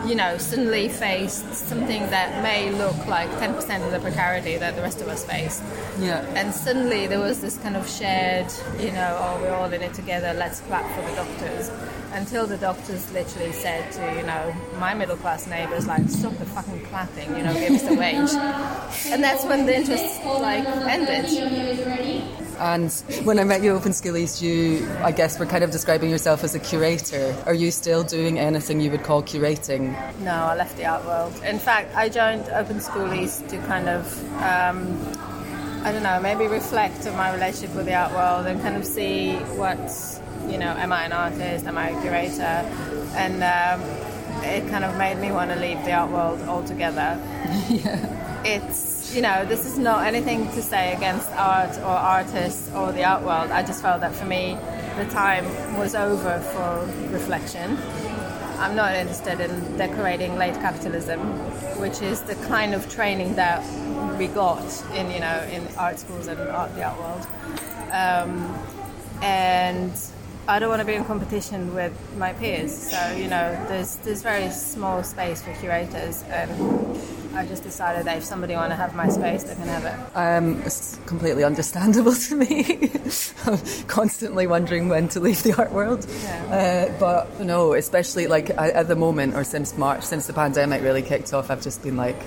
you 0.08 0.16
know, 0.16 0.38
suddenly 0.38 0.90
faced 0.90 1.54
something 1.54 2.02
that 2.10 2.44
may 2.44 2.72
look 2.72 3.08
like 3.08 3.30
10% 3.32 3.86
of 3.86 3.92
the 3.92 4.00
precarity 4.00 4.58
that 4.58 4.76
the 4.76 4.82
rest 4.82 5.02
of 5.02 5.08
us 5.08 5.24
face. 5.26 5.62
Yeah. 6.00 6.26
And 6.36 6.54
suddenly 6.54 7.08
there 7.08 7.20
was 7.20 7.42
this 7.42 7.58
kind 7.58 7.76
of 7.76 7.88
shared, 7.90 8.52
you 8.80 8.92
know, 8.92 9.18
oh, 9.20 9.42
we're 9.42 9.54
all 9.54 9.72
in 9.72 9.82
it 9.82 9.94
together, 9.94 10.34
let's 10.34 10.60
clap 10.62 10.86
for 10.96 11.02
the 11.10 11.16
doctors. 11.16 11.72
Until 12.14 12.46
the 12.46 12.58
doctors 12.58 13.10
literally 13.14 13.54
said 13.54 13.90
to, 13.94 14.02
you 14.18 14.24
know, 14.24 14.54
my 14.80 14.94
middle 14.94 15.16
class 15.16 15.48
neighbours, 15.48 15.88
like, 15.88 16.10
stop 16.10 16.38
the 16.40 16.46
fucking 16.46 16.86
clapping, 16.88 17.38
you 17.38 17.44
know, 17.44 17.54
give 17.54 17.72
us 17.72 17.84
a 17.88 17.94
wage. 17.94 18.34
And 19.14 19.24
that's 19.24 19.46
when 19.46 19.66
the 19.66 19.78
interest, 19.78 20.22
like, 20.26 20.66
ended. 20.66 22.41
And 22.62 22.92
when 23.24 23.40
I 23.40 23.44
met 23.44 23.64
you 23.64 23.72
at 23.72 23.78
Open 23.78 23.92
School 23.92 24.16
East, 24.16 24.40
you, 24.40 24.88
I 25.02 25.12
guess, 25.12 25.40
were 25.40 25.48
kind 25.48 25.64
of 25.64 25.72
describing 25.72 26.12
yourself 26.12 26.44
as 26.44 26.54
a 26.54 26.60
curator. 26.60 27.36
Are 27.48 27.56
you 27.56 27.72
still 27.72 28.04
doing 28.04 28.38
anything 28.38 28.80
you 28.80 28.92
would 28.92 29.02
call 29.02 29.24
curating? 29.24 29.94
No, 30.20 30.32
I 30.32 30.56
left 30.56 30.78
the 30.78 30.86
art 30.86 31.04
world. 31.04 31.34
In 31.44 31.58
fact, 31.58 31.96
I 31.96 32.08
joined 32.08 32.48
Open 32.50 32.80
School 32.80 33.16
East 33.16 33.50
to 33.50 33.58
kind 33.66 33.90
of, 33.90 34.06
um, 34.44 34.96
I 35.84 35.92
don't 35.92 36.04
know, 36.04 36.20
maybe 36.22 36.46
reflect 36.46 37.08
on 37.08 37.18
my 37.18 37.34
relationship 37.34 37.76
with 37.76 37.88
the 37.88 37.96
art 37.96 38.14
world 38.14 38.46
and 38.46 38.62
kind 38.62 38.78
of 38.78 38.86
see 38.86 39.38
what's, 39.58 40.22
you 40.48 40.60
know, 40.60 40.70
am 40.70 40.94
I 40.94 41.06
an 41.06 41.14
artist, 41.14 41.66
am 41.66 41.80
I 41.80 41.90
a 41.90 42.02
curator? 42.04 42.44
And 43.16 43.42
um, 43.42 43.82
it 44.44 44.70
kind 44.70 44.84
of 44.84 44.96
made 45.00 45.18
me 45.18 45.32
want 45.32 45.50
to 45.50 45.60
leave 45.60 45.84
the 45.84 45.94
art 45.94 46.12
world 46.12 46.40
altogether. 46.42 47.20
yeah. 47.70 48.44
It's, 48.46 48.91
you 49.14 49.22
know, 49.22 49.46
this 49.46 49.66
is 49.66 49.78
not 49.78 50.06
anything 50.06 50.48
to 50.52 50.62
say 50.62 50.94
against 50.94 51.30
art 51.32 51.78
or 51.80 51.98
artists 52.18 52.72
or 52.74 52.92
the 52.92 53.04
art 53.04 53.24
world. 53.24 53.52
I 53.52 53.62
just 53.64 53.82
felt 53.82 54.02
that 54.02 54.16
for 54.16 54.26
me, 54.26 54.58
the 54.98 55.06
time 55.06 55.46
was 55.78 55.96
over 55.96 56.40
for 56.40 57.12
reflection. 57.12 57.78
I'm 58.58 58.76
not 58.76 58.96
interested 58.96 59.40
in 59.42 59.78
decorating 59.78 60.38
late 60.38 60.54
capitalism, 60.56 61.20
which 61.80 62.02
is 62.02 62.22
the 62.22 62.36
kind 62.48 62.74
of 62.74 62.90
training 62.90 63.36
that 63.36 63.64
we 64.18 64.28
got 64.28 64.64
in, 64.96 65.12
you 65.12 65.20
know, 65.20 65.48
in 65.52 65.68
art 65.78 66.00
schools 66.00 66.28
and 66.28 66.40
art, 66.40 66.74
the 66.76 66.84
art 66.84 67.00
world. 67.00 67.28
Um, 67.92 68.58
and 69.22 69.92
I 70.48 70.60
don't 70.60 70.70
want 70.70 70.80
to 70.80 70.86
be 70.86 70.94
in 70.94 71.06
competition 71.06 71.74
with 71.74 71.94
my 72.18 72.34
peers. 72.34 72.76
So 72.76 73.16
you 73.16 73.28
know, 73.28 73.66
there's 73.68 73.98
there's 73.98 74.22
very 74.22 74.50
small 74.52 75.04
space 75.04 75.42
for 75.42 75.54
curators, 75.56 76.24
and 76.24 76.50
I 77.34 77.46
just 77.46 77.64
decided 77.64 78.06
that 78.06 78.18
if 78.18 78.24
somebody 78.24 78.56
want 78.56 78.72
to 78.72 78.76
have 78.76 78.96
my 78.96 79.08
space, 79.08 79.44
they 79.44 79.56
can 79.56 79.68
have 79.68 79.86
it. 79.86 80.18
Um, 80.18 80.62
it's 80.64 81.00
completely 81.06 81.44
understandable 81.44 82.14
to 82.28 82.36
me. 82.36 82.92
I'm 83.46 83.60
constantly 83.88 84.48
wondering 84.48 84.90
when 84.90 85.08
to 85.10 85.20
leave 85.20 85.42
the 85.44 85.54
art 85.58 85.72
world. 85.72 86.06
Yeah. 86.24 86.90
Uh, 86.94 87.00
but 87.00 87.40
no, 87.40 87.74
especially 87.74 88.28
like 88.28 88.50
at 88.50 88.88
the 88.88 88.96
moment 88.96 89.36
or 89.36 89.44
since 89.44 89.78
March, 89.78 90.04
since 90.04 90.28
the 90.28 90.34
pandemic 90.34 90.82
really 90.82 91.02
kicked 91.02 91.34
off, 91.34 91.50
I've 91.50 91.62
just 91.62 91.82
been 91.84 91.98
like, 91.98 92.18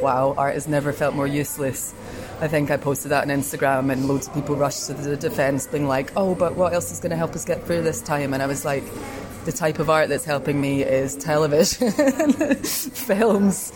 wow, 0.00 0.34
art 0.36 0.54
has 0.54 0.66
never 0.66 0.92
felt 0.92 1.14
more 1.14 1.26
useless. 1.26 1.94
I 2.40 2.48
think 2.48 2.70
I 2.70 2.76
posted 2.76 3.10
that 3.12 3.22
on 3.22 3.28
Instagram, 3.28 3.92
and 3.92 4.06
loads 4.06 4.26
of 4.28 4.34
people 4.34 4.56
rushed 4.56 4.86
to 4.88 4.94
the 4.94 5.16
defence, 5.16 5.66
being 5.66 5.86
like, 5.86 6.12
"Oh, 6.16 6.34
but 6.34 6.56
what 6.56 6.74
else 6.74 6.90
is 6.90 6.98
going 6.98 7.10
to 7.10 7.16
help 7.16 7.34
us 7.34 7.44
get 7.44 7.64
through 7.64 7.82
this 7.82 8.02
time?" 8.02 8.34
And 8.34 8.42
I 8.42 8.46
was 8.46 8.64
like, 8.64 8.82
"The 9.44 9.52
type 9.52 9.78
of 9.78 9.88
art 9.88 10.08
that's 10.08 10.24
helping 10.24 10.60
me 10.60 10.82
is 10.82 11.16
television, 11.16 11.92
films, 12.64 13.70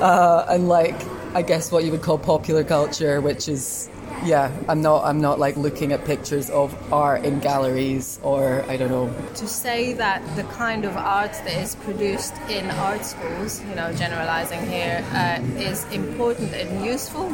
uh, 0.00 0.46
and 0.48 0.68
like 0.68 0.96
I 1.34 1.42
guess 1.42 1.70
what 1.70 1.84
you 1.84 1.90
would 1.92 2.02
call 2.02 2.18
popular 2.18 2.64
culture, 2.64 3.20
which 3.20 3.48
is." 3.48 3.88
Yeah, 4.24 4.50
I'm 4.68 4.82
not. 4.82 5.04
I'm 5.04 5.20
not 5.20 5.38
like 5.38 5.56
looking 5.56 5.92
at 5.92 6.04
pictures 6.04 6.50
of 6.50 6.74
art 6.92 7.24
in 7.24 7.38
galleries 7.38 8.18
or 8.24 8.64
I 8.66 8.76
don't 8.76 8.90
know. 8.90 9.14
To 9.36 9.46
say 9.46 9.92
that 9.92 10.20
the 10.34 10.42
kind 10.42 10.84
of 10.84 10.96
art 10.96 11.32
that 11.44 11.62
is 11.62 11.76
produced 11.76 12.34
in 12.48 12.68
art 12.70 13.04
schools, 13.04 13.62
you 13.68 13.76
know, 13.76 13.92
generalizing 13.92 14.66
here, 14.66 15.04
uh, 15.12 15.40
is 15.60 15.84
important 15.92 16.52
and 16.52 16.84
useful 16.84 17.30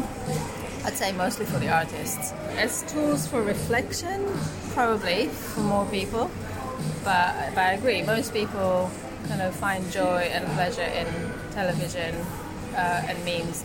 I'd 0.85 0.99
say 0.99 1.13
mostly 1.13 1.47
for 1.47 1.59
the 1.59 1.71
artists. 1.71 2.33
As 2.59 2.83
tools 2.83 3.27
for 3.27 3.43
reflection, 3.43 4.23
probably 4.75 5.29
for 5.29 5.61
more 5.61 5.87
people, 5.87 6.31
but, 7.03 7.35
but 7.55 7.59
I 7.59 7.73
agree, 7.73 8.03
most 8.03 8.35
people 8.35 8.91
kind 9.27 9.41
of 9.41 9.57
find 9.57 9.91
joy 9.91 10.29
and 10.31 10.45
pleasure 10.53 10.83
in 10.83 11.07
television 11.53 12.15
uh, 12.75 13.07
and 13.09 13.25
memes. 13.25 13.65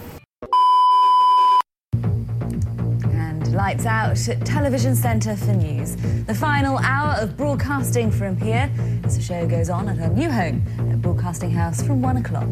And 3.03 3.53
lights 3.53 3.85
out 3.85 4.27
at 4.27 4.45
Television 4.45 4.95
Centre 4.95 5.35
for 5.35 5.53
News. 5.53 5.95
The 6.25 6.35
final 6.35 6.77
hour 6.79 7.15
of 7.19 7.35
broadcasting 7.35 8.11
from 8.11 8.37
here 8.37 8.69
as 9.03 9.15
the 9.15 9.21
show 9.21 9.47
goes 9.47 9.69
on 9.69 9.87
at 9.89 9.97
her 9.97 10.09
new 10.09 10.29
home 10.29 10.63
at 10.91 11.01
Broadcasting 11.01 11.51
House 11.51 11.81
from 11.81 12.01
one 12.01 12.17
o'clock. 12.17 12.47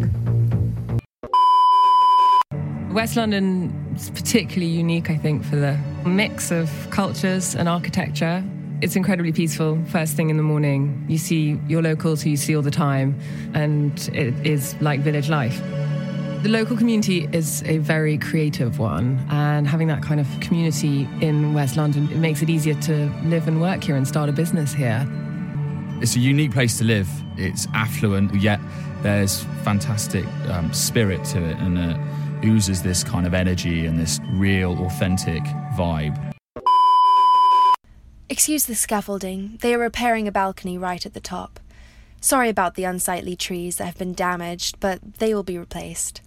West 2.91 3.15
London 3.15 3.93
is 3.95 4.09
particularly 4.09 4.71
unique, 4.71 5.11
I 5.11 5.17
think, 5.17 5.43
for 5.43 5.55
the 5.55 5.77
mix 6.05 6.49
of 6.49 6.71
cultures 6.89 7.53
and 7.53 7.69
architecture. 7.69 8.43
It's 8.81 8.95
incredibly 8.95 9.31
peaceful. 9.31 9.77
First 9.89 10.15
thing 10.15 10.29
in 10.29 10.37
the 10.37 10.43
morning, 10.43 11.05
you 11.07 11.17
see 11.17 11.59
your 11.67 11.81
locals 11.81 12.21
who 12.21 12.31
you 12.31 12.37
see 12.37 12.55
all 12.55 12.61
the 12.61 12.71
time, 12.71 13.19
and 13.53 14.09
it 14.13 14.33
is 14.45 14.75
like 14.81 15.01
village 15.01 15.29
life. 15.29 15.61
The 16.43 16.49
local 16.49 16.77
community 16.77 17.27
is 17.33 17.61
a 17.63 17.79
very 17.79 18.17
creative 18.17 18.79
one, 18.79 19.19
and 19.29 19.67
having 19.67 19.87
that 19.87 20.01
kind 20.01 20.19
of 20.19 20.27
community 20.39 21.09
in 21.19 21.53
West 21.53 21.75
London, 21.75 22.09
it 22.11 22.17
makes 22.17 22.41
it 22.41 22.49
easier 22.49 22.75
to 22.75 23.11
live 23.25 23.47
and 23.47 23.59
work 23.59 23.83
here 23.83 23.95
and 23.95 24.07
start 24.07 24.29
a 24.29 24.31
business 24.31 24.71
here. 24.71 25.05
It's 25.99 26.15
a 26.15 26.19
unique 26.19 26.53
place 26.53 26.77
to 26.77 26.83
live. 26.83 27.09
It's 27.37 27.67
affluent, 27.73 28.33
yet 28.35 28.61
there's 29.01 29.43
fantastic 29.63 30.25
um, 30.49 30.71
spirit 30.71 31.23
to 31.25 31.43
it, 31.43 31.57
and 31.57 31.77
it 31.77 32.45
oozes 32.45 32.83
this 32.83 33.03
kind 33.03 33.25
of 33.27 33.33
energy 33.33 33.85
and 33.85 33.99
this 33.99 34.19
real, 34.33 34.85
authentic 34.85 35.43
vibe. 35.75 36.33
Excuse 38.29 38.67
the 38.67 38.75
scaffolding. 38.75 39.57
They 39.61 39.73
are 39.73 39.79
repairing 39.79 40.27
a 40.27 40.31
balcony 40.31 40.77
right 40.77 41.03
at 41.05 41.13
the 41.13 41.19
top. 41.19 41.59
Sorry 42.21 42.47
about 42.47 42.75
the 42.75 42.83
unsightly 42.83 43.35
trees 43.35 43.77
that 43.77 43.85
have 43.85 43.97
been 43.97 44.13
damaged, 44.13 44.79
but 44.79 44.99
they 45.15 45.33
will 45.33 45.43
be 45.43 45.57
replaced. 45.57 46.21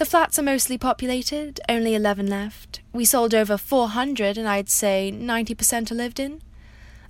The 0.00 0.06
flats 0.06 0.38
are 0.38 0.42
mostly 0.42 0.78
populated, 0.78 1.60
only 1.68 1.94
11 1.94 2.26
left. 2.26 2.80
We 2.90 3.04
sold 3.04 3.34
over 3.34 3.58
400, 3.58 4.38
and 4.38 4.48
I'd 4.48 4.70
say 4.70 5.12
90% 5.14 5.90
are 5.90 5.94
lived 5.94 6.18
in. 6.18 6.40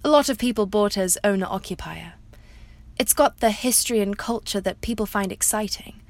A 0.03 0.09
lot 0.09 0.29
of 0.29 0.39
people 0.39 0.67
bought 0.67 0.99
as 0.99 1.17
owner 1.23 1.47
occupier. 1.49 2.15
It's 2.99 3.13
got 3.13 3.39
the 3.39 3.53
history 3.53 4.01
and 4.01 4.19
culture 4.19 4.61
that 4.63 4.81
people 4.81 5.07
find 5.07 5.31
exciting. 5.31 6.01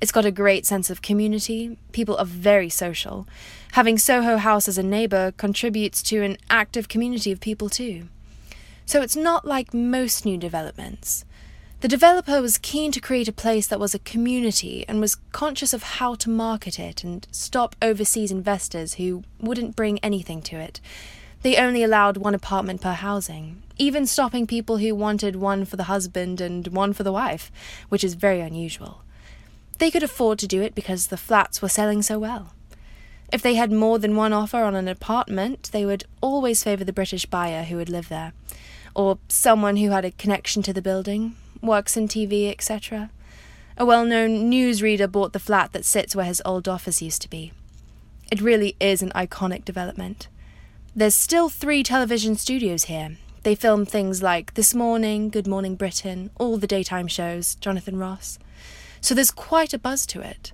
It's 0.00 0.10
got 0.10 0.24
a 0.24 0.32
great 0.32 0.66
sense 0.66 0.90
of 0.90 1.02
community. 1.02 1.78
People 1.92 2.16
are 2.16 2.26
very 2.26 2.68
social. 2.68 3.28
Having 3.74 3.98
Soho 3.98 4.36
House 4.36 4.66
as 4.66 4.76
a 4.76 4.82
neighbour 4.82 5.30
contributes 5.36 6.02
to 6.02 6.24
an 6.24 6.36
active 6.50 6.88
community 6.88 7.30
of 7.30 7.38
people 7.38 7.68
too. 7.68 8.08
So 8.86 9.02
it's 9.02 9.14
not 9.14 9.44
like 9.44 9.72
most 9.72 10.24
new 10.24 10.36
developments. 10.36 11.24
The 11.84 11.88
developer 11.88 12.40
was 12.40 12.56
keen 12.56 12.92
to 12.92 13.00
create 13.00 13.28
a 13.28 13.30
place 13.30 13.66
that 13.66 13.78
was 13.78 13.94
a 13.94 13.98
community 13.98 14.86
and 14.88 15.02
was 15.02 15.16
conscious 15.32 15.74
of 15.74 15.82
how 15.82 16.14
to 16.14 16.30
market 16.30 16.78
it 16.78 17.04
and 17.04 17.28
stop 17.30 17.76
overseas 17.82 18.30
investors 18.30 18.94
who 18.94 19.22
wouldn't 19.38 19.76
bring 19.76 19.98
anything 19.98 20.40
to 20.44 20.56
it. 20.56 20.80
They 21.42 21.58
only 21.58 21.82
allowed 21.82 22.16
one 22.16 22.34
apartment 22.34 22.80
per 22.80 22.94
housing, 22.94 23.62
even 23.76 24.06
stopping 24.06 24.46
people 24.46 24.78
who 24.78 24.94
wanted 24.94 25.36
one 25.36 25.66
for 25.66 25.76
the 25.76 25.82
husband 25.92 26.40
and 26.40 26.66
one 26.68 26.94
for 26.94 27.02
the 27.02 27.12
wife, 27.12 27.52
which 27.90 28.02
is 28.02 28.14
very 28.14 28.40
unusual. 28.40 29.02
They 29.76 29.90
could 29.90 30.02
afford 30.02 30.38
to 30.38 30.46
do 30.46 30.62
it 30.62 30.74
because 30.74 31.08
the 31.08 31.18
flats 31.18 31.60
were 31.60 31.68
selling 31.68 32.00
so 32.00 32.18
well. 32.18 32.54
If 33.30 33.42
they 33.42 33.56
had 33.56 33.70
more 33.70 33.98
than 33.98 34.16
one 34.16 34.32
offer 34.32 34.62
on 34.62 34.74
an 34.74 34.88
apartment, 34.88 35.68
they 35.70 35.84
would 35.84 36.04
always 36.22 36.64
favour 36.64 36.84
the 36.84 36.94
British 36.94 37.26
buyer 37.26 37.64
who 37.64 37.76
would 37.76 37.90
live 37.90 38.08
there, 38.08 38.32
or 38.94 39.18
someone 39.28 39.76
who 39.76 39.90
had 39.90 40.06
a 40.06 40.12
connection 40.12 40.62
to 40.62 40.72
the 40.72 40.80
building, 40.80 41.36
works 41.64 41.96
in 41.96 42.08
TV, 42.08 42.50
etc. 42.50 43.10
A 43.76 43.84
well 43.84 44.04
known 44.04 44.50
newsreader 44.50 45.10
bought 45.10 45.32
the 45.32 45.38
flat 45.38 45.72
that 45.72 45.84
sits 45.84 46.14
where 46.14 46.26
his 46.26 46.42
old 46.44 46.68
office 46.68 47.02
used 47.02 47.22
to 47.22 47.30
be. 47.30 47.52
It 48.30 48.40
really 48.40 48.76
is 48.80 49.02
an 49.02 49.10
iconic 49.10 49.64
development. 49.64 50.28
There's 50.94 51.14
still 51.14 51.48
three 51.48 51.82
television 51.82 52.36
studios 52.36 52.84
here. 52.84 53.16
They 53.42 53.54
film 53.54 53.84
things 53.84 54.22
like 54.22 54.54
This 54.54 54.74
Morning, 54.74 55.28
Good 55.28 55.46
Morning 55.46 55.74
Britain, 55.74 56.30
all 56.38 56.56
the 56.56 56.66
daytime 56.66 57.08
shows, 57.08 57.56
Jonathan 57.56 57.98
Ross. 57.98 58.38
So 59.00 59.14
there's 59.14 59.30
quite 59.30 59.74
a 59.74 59.78
buzz 59.78 60.06
to 60.06 60.20
it. 60.20 60.52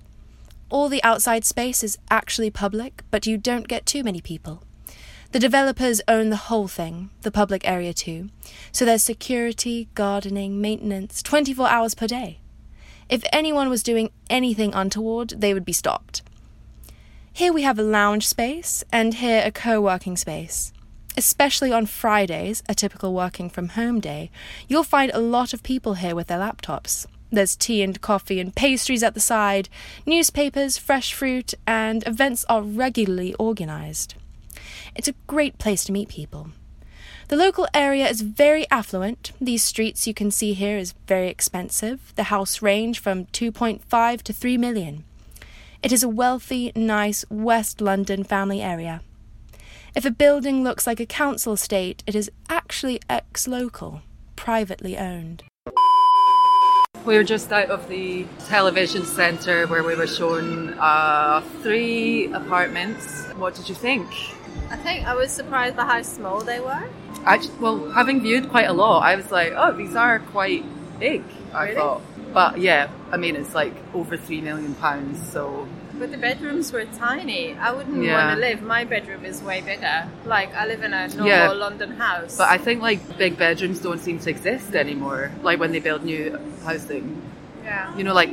All 0.69 0.89
the 0.89 1.03
outside 1.03 1.45
space 1.45 1.83
is 1.83 1.97
actually 2.09 2.49
public, 2.49 3.03
but 3.11 3.25
you 3.25 3.37
don't 3.37 3.67
get 3.67 3.85
too 3.85 4.03
many 4.03 4.19
people. 4.19 4.63
The 5.31 5.39
developers 5.39 6.01
own 6.09 6.29
the 6.29 6.35
whole 6.35 6.67
thing, 6.67 7.09
the 7.21 7.31
public 7.31 7.65
area 7.65 7.93
too, 7.93 8.29
so 8.73 8.83
there's 8.83 9.01
security, 9.01 9.87
gardening, 9.95 10.59
maintenance, 10.59 11.23
24 11.23 11.69
hours 11.69 11.95
per 11.95 12.05
day. 12.05 12.39
If 13.07 13.23
anyone 13.31 13.69
was 13.69 13.81
doing 13.81 14.11
anything 14.29 14.73
untoward, 14.73 15.35
they 15.37 15.53
would 15.53 15.63
be 15.63 15.71
stopped. 15.71 16.21
Here 17.31 17.53
we 17.53 17.61
have 17.61 17.79
a 17.79 17.83
lounge 17.83 18.27
space, 18.27 18.83
and 18.91 19.13
here 19.13 19.41
a 19.45 19.51
co 19.51 19.79
working 19.79 20.17
space. 20.17 20.73
Especially 21.15 21.71
on 21.71 21.85
Fridays, 21.85 22.61
a 22.67 22.75
typical 22.75 23.13
working 23.13 23.49
from 23.49 23.69
home 23.69 24.01
day, 24.01 24.31
you'll 24.67 24.83
find 24.83 25.11
a 25.13 25.19
lot 25.19 25.53
of 25.53 25.63
people 25.63 25.93
here 25.93 26.15
with 26.15 26.27
their 26.27 26.39
laptops. 26.39 27.05
There's 27.31 27.55
tea 27.55 27.81
and 27.81 28.01
coffee 28.01 28.41
and 28.41 28.53
pastries 28.53 29.03
at 29.03 29.13
the 29.13 29.21
side, 29.21 29.69
newspapers, 30.05 30.77
fresh 30.77 31.13
fruit, 31.13 31.53
and 31.65 32.05
events 32.05 32.43
are 32.49 32.61
regularly 32.61 33.33
organised. 33.39 34.15
It's 34.95 35.07
a 35.07 35.15
great 35.27 35.57
place 35.57 35.83
to 35.85 35.91
meet 35.91 36.09
people. 36.09 36.49
The 37.29 37.37
local 37.37 37.67
area 37.73 38.09
is 38.09 38.21
very 38.21 38.69
affluent. 38.69 39.31
These 39.39 39.63
streets 39.63 40.05
you 40.05 40.13
can 40.13 40.31
see 40.31 40.53
here 40.53 40.77
is 40.77 40.93
very 41.07 41.29
expensive. 41.29 42.13
The 42.15 42.23
house 42.23 42.61
range 42.61 42.99
from 42.99 43.25
2.5 43.27 44.21
to 44.23 44.33
3 44.33 44.57
million. 44.57 45.05
It 45.81 45.91
is 45.91 46.03
a 46.03 46.09
wealthy, 46.09 46.71
nice 46.75 47.23
West 47.29 47.79
London 47.79 48.23
family 48.23 48.61
area. 48.61 49.01
If 49.95 50.05
a 50.05 50.11
building 50.11 50.63
looks 50.63 50.85
like 50.85 50.99
a 50.99 51.05
council 51.05 51.53
estate, 51.53 52.03
it 52.05 52.15
is 52.15 52.29
actually 52.49 52.99
ex 53.09 53.47
local, 53.47 54.01
privately 54.35 54.97
owned. 54.97 55.43
We 57.05 57.17
were 57.17 57.23
just 57.23 57.51
out 57.51 57.71
of 57.71 57.89
the 57.89 58.27
television 58.47 59.05
centre 59.05 59.65
where 59.65 59.81
we 59.83 59.95
were 59.95 60.05
shown 60.05 60.75
uh, 60.77 61.41
three 61.63 62.31
apartments. 62.31 63.25
What 63.37 63.55
did 63.55 63.67
you 63.67 63.73
think? 63.73 64.07
I 64.69 64.75
think 64.77 65.07
I 65.07 65.15
was 65.15 65.31
surprised 65.31 65.75
by 65.75 65.85
how 65.85 66.03
small 66.03 66.41
they 66.41 66.59
were. 66.59 66.83
Actually, 67.25 67.55
well, 67.59 67.89
having 67.91 68.21
viewed 68.21 68.49
quite 68.49 68.69
a 68.69 68.73
lot, 68.73 68.99
I 69.01 69.15
was 69.15 69.31
like, 69.31 69.51
oh, 69.55 69.71
these 69.75 69.95
are 69.95 70.19
quite 70.19 70.63
big, 70.99 71.23
I 71.55 71.63
Really? 71.63 71.75
thought. 71.75 72.01
But 72.35 72.59
yeah, 72.59 72.87
I 73.11 73.17
mean, 73.17 73.35
it's 73.35 73.55
like 73.55 73.73
over 73.95 74.15
three 74.15 74.41
million 74.41 74.75
pounds, 74.75 75.17
so 75.31 75.67
But 76.01 76.09
the 76.11 76.17
bedrooms 76.17 76.73
were 76.73 76.85
tiny. 76.85 77.53
I 77.53 77.71
wouldn't 77.71 78.03
Yeah. 78.03 78.15
want 78.17 78.35
to 78.35 78.41
live. 78.41 78.63
My 78.63 78.83
bedroom 78.85 79.23
is 79.23 79.39
way 79.43 79.61
bigger. 79.61 80.07
Like 80.25 80.49
I 80.55 80.65
live 80.65 80.81
in 80.81 80.93
a 80.95 81.07
normal 81.09 81.27
Yeah. 81.27 81.51
London 81.51 81.91
house. 81.91 82.37
But 82.39 82.49
I 82.49 82.57
think 82.57 82.81
like 82.81 83.19
big 83.19 83.37
bedrooms 83.37 83.77
don't 83.79 83.99
seem 83.99 84.17
to 84.17 84.29
exist 84.31 84.73
anymore. 84.73 85.29
Like 85.43 85.59
when 85.59 85.71
they 85.71 85.79
build 85.79 86.03
new 86.03 86.39
housing, 86.65 87.21
yeah. 87.63 87.95
you 87.95 88.03
know, 88.03 88.15
like 88.15 88.31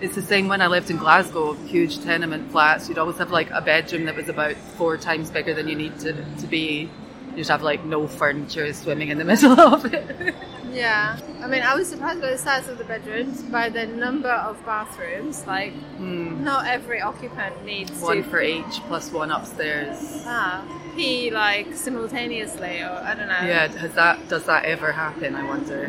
it's 0.00 0.14
the 0.14 0.22
same 0.22 0.48
when 0.48 0.62
I 0.62 0.68
lived 0.68 0.90
in 0.90 0.96
Glasgow, 0.96 1.52
huge 1.66 2.00
tenement 2.02 2.50
flats. 2.52 2.88
You'd 2.88 2.96
always 2.96 3.18
have 3.18 3.30
like 3.30 3.50
a 3.50 3.60
bedroom 3.60 4.06
that 4.06 4.16
was 4.16 4.30
about 4.30 4.54
four 4.78 4.96
times 4.96 5.28
bigger 5.30 5.52
than 5.52 5.68
you 5.68 5.76
need 5.76 5.98
to 6.00 6.14
to 6.14 6.46
be. 6.46 6.88
You'd 7.36 7.48
have 7.48 7.62
like 7.62 7.84
no 7.84 8.06
furniture 8.06 8.72
swimming 8.72 9.08
in 9.08 9.18
the 9.18 9.24
middle 9.32 9.58
of 9.58 9.84
it. 9.92 10.34
Yeah. 10.72 11.18
I 11.42 11.46
mean, 11.48 11.62
I 11.62 11.74
was 11.74 11.88
surprised 11.88 12.20
by 12.20 12.30
the 12.30 12.38
size 12.38 12.68
of 12.68 12.78
the 12.78 12.84
bedrooms, 12.84 13.42
by 13.42 13.68
the 13.70 13.86
number 13.86 14.28
of 14.30 14.64
bathrooms. 14.64 15.46
Like, 15.46 15.72
Hmm. 15.96 16.44
not 16.44 16.66
every 16.66 17.00
occupant 17.00 17.64
needs 17.64 17.90
One 18.00 18.22
to 18.22 18.22
for 18.30 18.40
each 18.40 18.80
plus 18.88 19.10
one 19.10 19.30
upstairs. 19.30 20.22
ah, 20.26 20.62
pee 20.94 21.30
like 21.30 21.74
simultaneously, 21.74 22.82
or 22.82 22.90
I 22.90 23.14
don't 23.14 23.28
know. 23.28 23.40
Yeah, 23.46 23.66
has 23.68 23.94
that 23.94 24.28
does 24.28 24.44
that 24.44 24.64
ever 24.64 24.92
happen? 24.92 25.34
I 25.34 25.42
wonder. 25.44 25.84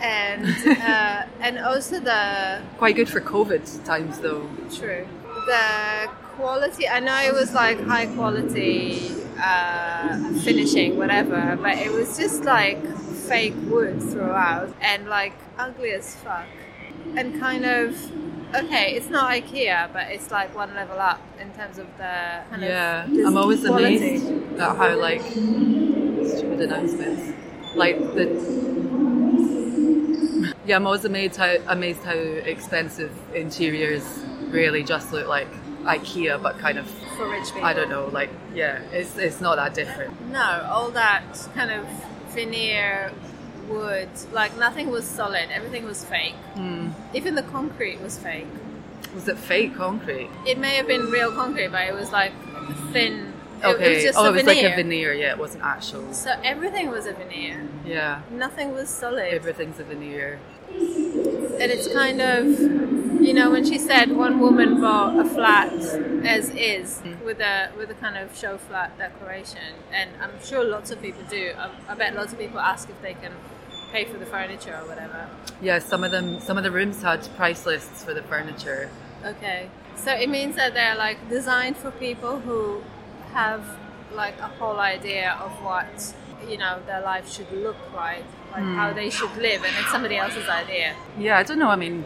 And 0.00 0.46
uh, 0.66 1.22
and 1.40 1.58
also 1.58 2.00
the 2.00 2.60
Quite 2.78 2.96
good 2.96 3.08
for 3.08 3.20
COVID 3.20 3.84
times 3.84 4.18
though. 4.20 4.48
True. 4.74 5.06
The 5.46 6.08
quality, 6.36 6.88
I 6.88 7.00
know 7.00 7.16
it 7.22 7.34
was 7.34 7.52
like 7.54 7.80
high 7.84 8.06
quality 8.06 9.10
uh, 9.40 10.18
finishing, 10.40 10.96
whatever, 10.96 11.58
but 11.60 11.78
it 11.78 11.92
was 11.92 12.16
just 12.16 12.44
like 12.44 12.84
fake 13.28 13.54
wood 13.68 14.02
throughout 14.02 14.74
and 14.80 15.08
like 15.08 15.34
ugly 15.58 15.90
as 15.92 16.14
fuck. 16.16 16.46
And 17.16 17.38
kind 17.38 17.64
of, 17.64 17.94
okay, 18.54 18.94
it's 18.94 19.08
not 19.08 19.30
IKEA, 19.30 19.92
but 19.92 20.10
it's 20.10 20.30
like 20.30 20.54
one 20.54 20.74
level 20.74 20.98
up 20.98 21.20
in 21.40 21.52
terms 21.52 21.78
of 21.78 21.86
the 21.98 22.42
kind 22.50 22.62
Yeah, 22.62 23.04
of. 23.04 23.26
I'm 23.26 23.36
always 23.36 23.60
quality. 23.64 23.96
amazed 24.16 24.58
at 24.58 24.76
how 24.76 24.96
like 24.96 25.20
stupid 25.22 26.60
announcements, 26.60 27.32
like 27.76 27.98
the. 28.14 28.24
Yeah, 30.66 30.76
I'm 30.76 30.86
always 30.86 31.04
amazed 31.04 31.36
how 31.36 31.56
amazed 31.68 32.02
how 32.04 32.14
expensive 32.14 33.12
interiors 33.34 34.02
really 34.48 34.82
just 34.82 35.12
look 35.12 35.26
like 35.28 35.48
IKEA, 35.84 36.42
but 36.42 36.58
kind 36.58 36.78
of 36.78 36.86
For 37.16 37.28
rich 37.28 37.46
people. 37.52 37.64
I 37.64 37.72
don't 37.72 37.88
know, 37.90 38.06
like 38.06 38.30
yeah, 38.54 38.80
it's 38.92 39.16
it's 39.16 39.40
not 39.40 39.56
that 39.56 39.74
different. 39.74 40.12
No, 40.30 40.66
all 40.70 40.90
that 40.92 41.24
kind 41.54 41.70
of 41.70 41.86
veneer 42.30 43.12
wood, 43.68 44.08
like 44.32 44.56
nothing 44.58 44.90
was 44.90 45.04
solid, 45.04 45.48
everything 45.50 45.84
was 45.84 46.04
fake. 46.04 46.34
Hmm. 46.54 46.88
Even 47.14 47.34
the 47.34 47.42
concrete 47.44 48.00
was 48.00 48.18
fake. 48.18 48.46
Was 49.14 49.28
it 49.28 49.38
fake 49.38 49.76
concrete? 49.76 50.28
It 50.46 50.58
may 50.58 50.74
have 50.76 50.86
been 50.88 51.06
real 51.10 51.30
concrete, 51.32 51.68
but 51.68 51.86
it 51.88 51.94
was 51.94 52.10
like 52.12 52.32
thin. 52.92 53.12
it- 53.12 53.30
Okay, 53.64 53.92
it 53.92 53.94
was 53.94 54.02
just 54.04 54.18
oh, 54.18 54.24
a 54.26 54.28
it 54.28 54.32
was 54.32 54.42
veneer. 54.42 54.62
like 54.64 54.72
a 54.72 54.76
veneer. 54.76 55.12
Yeah, 55.14 55.30
it 55.30 55.38
wasn't 55.38 55.64
actual. 55.64 56.12
So 56.12 56.30
everything 56.42 56.90
was 56.90 57.06
a 57.06 57.12
veneer. 57.14 57.66
Yeah, 57.86 58.20
Nothing 58.30 58.74
was 58.74 58.90
solid. 58.90 59.32
everything's 59.32 59.78
a 59.80 59.84
veneer. 59.84 60.38
And 61.60 61.70
it's 61.70 61.92
kind 61.92 62.20
of, 62.20 62.46
you 63.22 63.32
know, 63.32 63.50
when 63.50 63.64
she 63.64 63.78
said 63.78 64.12
one 64.12 64.40
woman 64.40 64.80
bought 64.80 65.18
a 65.18 65.28
flat 65.28 65.72
as 66.24 66.50
is 66.50 67.00
with 67.24 67.40
a 67.40 67.70
with 67.76 67.90
a 67.90 67.94
kind 67.94 68.16
of 68.16 68.36
show 68.36 68.58
flat 68.58 68.96
decoration, 68.98 69.74
and 69.92 70.10
I'm 70.20 70.32
sure 70.44 70.64
lots 70.64 70.90
of 70.90 71.00
people 71.00 71.22
do. 71.28 71.52
I, 71.56 71.70
I 71.88 71.94
bet 71.94 72.14
lots 72.14 72.32
of 72.32 72.38
people 72.38 72.60
ask 72.60 72.88
if 72.88 73.00
they 73.02 73.14
can 73.14 73.32
pay 73.92 74.04
for 74.04 74.18
the 74.18 74.26
furniture 74.26 74.78
or 74.82 74.88
whatever. 74.88 75.28
Yeah, 75.62 75.78
some 75.78 76.02
of 76.02 76.10
them, 76.10 76.40
some 76.40 76.58
of 76.58 76.64
the 76.64 76.70
rooms 76.70 77.02
had 77.02 77.26
price 77.36 77.64
lists 77.64 78.02
for 78.04 78.12
the 78.12 78.22
furniture. 78.22 78.90
Okay, 79.24 79.70
so 79.96 80.12
it 80.12 80.28
means 80.28 80.56
that 80.56 80.74
they're 80.74 80.96
like 80.96 81.28
designed 81.30 81.76
for 81.76 81.90
people 81.92 82.40
who 82.40 82.82
have 83.32 83.64
like 84.12 84.38
a 84.40 84.48
whole 84.48 84.78
idea 84.78 85.38
of 85.40 85.52
what 85.62 86.14
you 86.48 86.58
know 86.58 86.80
their 86.86 87.00
life 87.02 87.30
should 87.30 87.50
look 87.52 87.76
like, 87.94 88.24
like 88.54 88.62
Hmm. 88.62 88.76
how 88.76 88.92
they 88.92 89.10
should 89.10 89.34
live, 89.36 89.64
and 89.64 89.74
it's 89.80 89.90
somebody 89.90 90.16
else's 90.16 90.48
idea. 90.48 90.94
Yeah, 91.18 91.38
I 91.38 91.42
don't 91.42 91.58
know. 91.58 91.68
I 91.70 91.76
mean, 91.76 92.04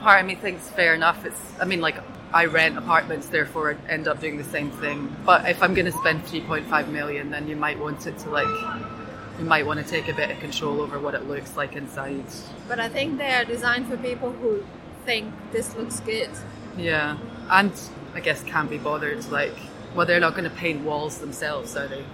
part 0.00 0.20
of 0.20 0.26
me 0.26 0.34
thinks 0.34 0.68
fair 0.68 0.94
enough. 0.94 1.24
It's, 1.24 1.40
I 1.60 1.64
mean, 1.64 1.80
like 1.80 1.96
I 2.32 2.44
rent 2.46 2.76
apartments, 2.76 3.28
therefore 3.28 3.72
I 3.72 3.90
end 3.92 4.06
up 4.08 4.20
doing 4.20 4.36
the 4.36 4.44
same 4.44 4.70
thing. 4.70 5.14
But 5.24 5.48
if 5.48 5.62
I'm 5.62 5.74
going 5.74 5.86
to 5.86 5.92
spend 5.92 6.24
3.5 6.26 6.88
million, 6.88 7.30
then 7.30 7.48
you 7.48 7.56
might 7.56 7.78
want 7.78 8.06
it 8.06 8.18
to 8.18 8.30
like, 8.30 8.46
you 9.38 9.44
might 9.44 9.64
want 9.64 9.80
to 9.82 9.86
take 9.90 10.08
a 10.08 10.12
bit 10.12 10.30
of 10.30 10.38
control 10.40 10.80
over 10.80 10.98
what 10.98 11.14
it 11.14 11.26
looks 11.28 11.56
like 11.56 11.76
inside. 11.76 12.24
But 12.68 12.78
I 12.78 12.88
think 12.88 13.18
they 13.18 13.32
are 13.34 13.44
designed 13.44 13.86
for 13.88 13.96
people 13.96 14.32
who 14.32 14.64
think 15.06 15.32
this 15.52 15.74
looks 15.76 16.00
good. 16.00 16.30
Yeah, 16.76 17.16
and 17.50 17.72
I 18.14 18.20
guess 18.20 18.42
can't 18.42 18.68
be 18.68 18.78
bothered. 18.78 19.24
Like, 19.30 19.54
well, 19.94 20.04
they're 20.04 20.20
not 20.20 20.32
going 20.32 20.44
to 20.50 20.54
paint 20.56 20.82
walls 20.84 21.18
themselves, 21.18 21.74
are 21.76 21.86
they? 21.88 22.04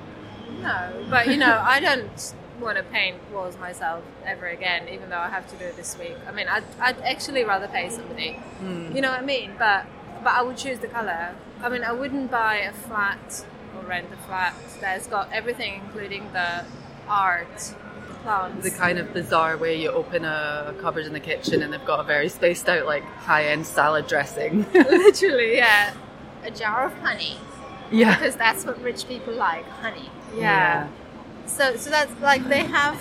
No, 0.61 1.05
but 1.11 1.27
you 1.29 1.37
know, 1.37 1.61
I 1.65 1.81
don't 1.81 2.35
want 2.63 2.79
to 2.79 2.85
paint 2.85 3.17
walls 3.33 3.59
myself 3.59 4.05
ever 4.25 4.47
again, 4.47 4.89
even 4.89 5.11
though 5.11 5.19
I 5.19 5.29
have 5.29 5.49
to 5.51 5.57
do 5.57 5.65
it 5.65 5.77
this 5.77 5.99
week. 5.99 6.17
I 6.27 6.33
mean, 6.33 6.49
I'd, 6.49 6.65
I'd 6.81 7.01
actually 7.01 7.45
rather 7.45 7.69
pay 7.69 7.91
somebody. 7.91 8.33
Hmm. 8.33 8.95
You 8.95 9.03
know 9.03 9.11
what 9.11 9.21
I 9.21 9.25
mean? 9.25 9.53
But 9.59 9.87
but 10.23 10.33
I 10.33 10.43
would 10.43 10.57
choose 10.57 10.79
the 10.79 10.89
color. 10.89 11.35
I 11.63 11.69
mean, 11.69 11.83
I 11.83 11.93
wouldn't 11.93 12.31
buy 12.31 12.57
a 12.57 12.73
flat 12.73 13.45
or 13.77 13.87
rent 13.87 14.07
a 14.13 14.17
flat 14.17 14.55
that's 14.81 15.07
got 15.07 15.33
everything, 15.33 15.81
including 15.85 16.33
the 16.33 16.65
art, 17.09 17.75
the 18.09 18.15
plants. 18.23 18.63
The 18.63 18.71
kind 18.71 18.99
of 18.99 19.13
bizarre 19.13 19.57
way 19.57 19.81
you 19.81 19.91
open 19.91 20.25
a 20.25 20.75
cupboard 20.81 21.07
in 21.07 21.13
the 21.13 21.21
kitchen 21.21 21.63
and 21.63 21.73
they've 21.73 21.85
got 21.85 22.01
a 22.01 22.05
very 22.05 22.29
spaced 22.29 22.69
out, 22.69 22.87
like 22.87 23.03
high 23.03 23.47
end 23.47 23.67
salad 23.67 24.07
dressing. 24.07 24.67
Literally, 24.75 25.57
yeah. 25.57 25.95
A 26.45 26.51
jar 26.51 26.87
of 26.87 26.93
honey. 26.95 27.37
Yeah. 27.91 28.17
Because 28.17 28.37
that's 28.37 28.65
what 28.65 28.81
rich 28.83 29.07
people 29.07 29.35
like, 29.35 29.69
honey. 29.69 30.11
Yeah. 30.35 30.41
Yeah. 30.41 30.89
So 31.57 31.77
so 31.77 31.91
that's 31.91 32.13
like 32.21 32.49
they 32.49 32.65
have 32.65 32.99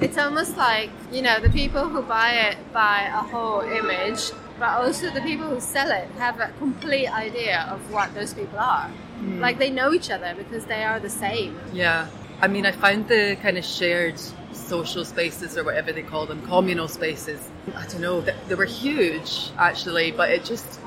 it's 0.00 0.18
almost 0.18 0.56
like, 0.56 0.90
you 1.12 1.22
know, 1.22 1.38
the 1.40 1.50
people 1.50 1.88
who 1.88 2.02
buy 2.02 2.30
it 2.48 2.56
buy 2.72 3.02
a 3.02 3.22
whole 3.32 3.60
image, 3.60 4.32
but 4.58 4.70
also 4.70 5.10
the 5.10 5.20
people 5.20 5.48
who 5.48 5.60
sell 5.60 5.90
it 5.90 6.08
have 6.18 6.40
a 6.40 6.50
complete 6.58 7.08
idea 7.08 7.68
of 7.70 7.92
what 7.92 8.12
those 8.14 8.34
people 8.34 8.58
are. 8.58 8.90
Mm. 9.20 9.40
Like 9.40 9.58
they 9.58 9.70
know 9.70 9.92
each 9.92 10.10
other 10.10 10.34
because 10.36 10.64
they 10.64 10.82
are 10.84 10.98
the 10.98 11.10
same. 11.10 11.58
Yeah. 11.72 12.08
I 12.40 12.48
mean, 12.48 12.66
I 12.66 12.72
found 12.72 13.08
the 13.08 13.36
kind 13.40 13.56
of 13.56 13.64
shared 13.64 14.18
social 14.52 15.04
spaces 15.04 15.56
or 15.56 15.64
whatever 15.64 15.92
they 15.92 16.02
call 16.02 16.26
them, 16.26 16.42
communal 16.42 16.88
spaces. 16.88 17.40
I 17.76 17.86
don't 17.86 18.00
know, 18.00 18.20
they, 18.20 18.34
they 18.48 18.54
were 18.54 18.64
huge 18.64 19.50
actually, 19.58 20.10
but 20.10 20.30
it 20.30 20.44
just, 20.44 20.80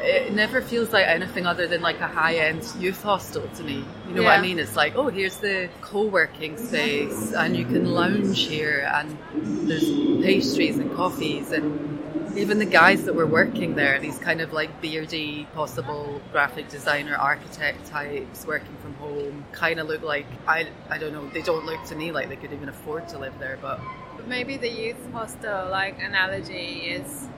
it 0.00 0.32
never 0.32 0.60
feels 0.60 0.92
like 0.92 1.06
anything 1.06 1.46
other 1.46 1.66
than 1.66 1.80
like 1.82 2.00
a 2.00 2.08
high 2.08 2.36
end 2.36 2.66
youth 2.78 3.02
hostel 3.02 3.48
to 3.48 3.62
me. 3.62 3.84
You 4.08 4.14
know 4.14 4.22
what 4.22 4.38
I 4.38 4.42
mean? 4.42 4.58
It's 4.58 4.76
like, 4.76 4.96
oh, 4.96 5.08
here's 5.08 5.36
the 5.38 5.68
co 5.80 6.04
working 6.04 6.56
space, 6.56 7.32
and 7.32 7.56
you 7.56 7.64
can 7.64 7.84
lounge 7.86 8.46
here, 8.46 8.88
and 8.94 9.18
there's 9.68 9.90
pastries 10.24 10.78
and 10.78 10.94
coffees 10.94 11.52
and 11.52 11.98
even 12.38 12.58
the 12.58 12.66
guys 12.66 13.04
that 13.04 13.14
were 13.14 13.26
working 13.26 13.74
there, 13.74 13.98
these 13.98 14.18
kind 14.18 14.40
of 14.40 14.52
like 14.52 14.80
beardy, 14.80 15.46
possible 15.54 16.20
graphic 16.30 16.68
designer, 16.68 17.16
architect 17.16 17.86
types 17.86 18.46
working 18.46 18.76
from 18.76 18.94
home, 18.94 19.44
kind 19.52 19.80
of 19.80 19.88
look 19.88 20.02
like 20.02 20.26
I, 20.46 20.68
I 20.88 20.98
don't 20.98 21.12
know. 21.12 21.28
They 21.30 21.42
don't 21.42 21.66
look 21.66 21.82
to 21.86 21.96
me 21.96 22.12
like 22.12 22.28
they 22.28 22.36
could 22.36 22.52
even 22.52 22.68
afford 22.68 23.08
to 23.10 23.18
live 23.18 23.36
there. 23.38 23.58
But 23.60 23.80
But 24.16 24.28
maybe 24.28 24.56
the 24.56 24.68
youth 24.68 25.12
hostel 25.12 25.68
like 25.70 26.00
analogy 26.00 26.90
is, 26.90 27.28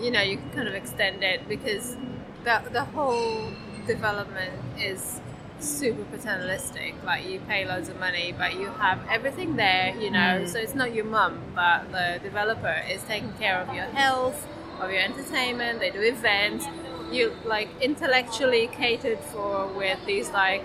you 0.00 0.10
know, 0.10 0.22
you 0.22 0.36
can 0.36 0.50
kind 0.50 0.68
of 0.68 0.74
extend 0.74 1.22
it 1.22 1.48
because 1.48 1.96
the 2.44 2.62
the 2.72 2.84
whole 2.84 3.50
development 3.86 4.52
is 4.78 5.20
super 5.60 6.04
paternalistic. 6.04 6.94
Like 7.04 7.28
you 7.28 7.40
pay 7.40 7.66
loads 7.66 7.88
of 7.88 7.98
money, 7.98 8.34
but 8.36 8.54
you 8.54 8.66
have 8.66 9.00
everything 9.10 9.56
there, 9.56 9.94
you 9.96 10.10
know. 10.10 10.40
Mm. 10.42 10.48
So 10.48 10.58
it's 10.58 10.74
not 10.74 10.94
your 10.94 11.04
mum, 11.04 11.40
but 11.54 11.90
the 11.90 12.20
developer 12.22 12.82
is 12.90 13.02
taking 13.04 13.32
care 13.34 13.58
of 13.58 13.74
your 13.74 13.84
health, 13.86 14.46
of 14.80 14.90
your 14.90 15.00
entertainment. 15.00 15.80
They 15.80 15.90
do 15.90 16.00
events. 16.00 16.66
You 17.10 17.32
like 17.44 17.68
intellectually 17.80 18.68
catered 18.68 19.18
for 19.18 19.66
with 19.68 19.98
these 20.06 20.30
like 20.30 20.64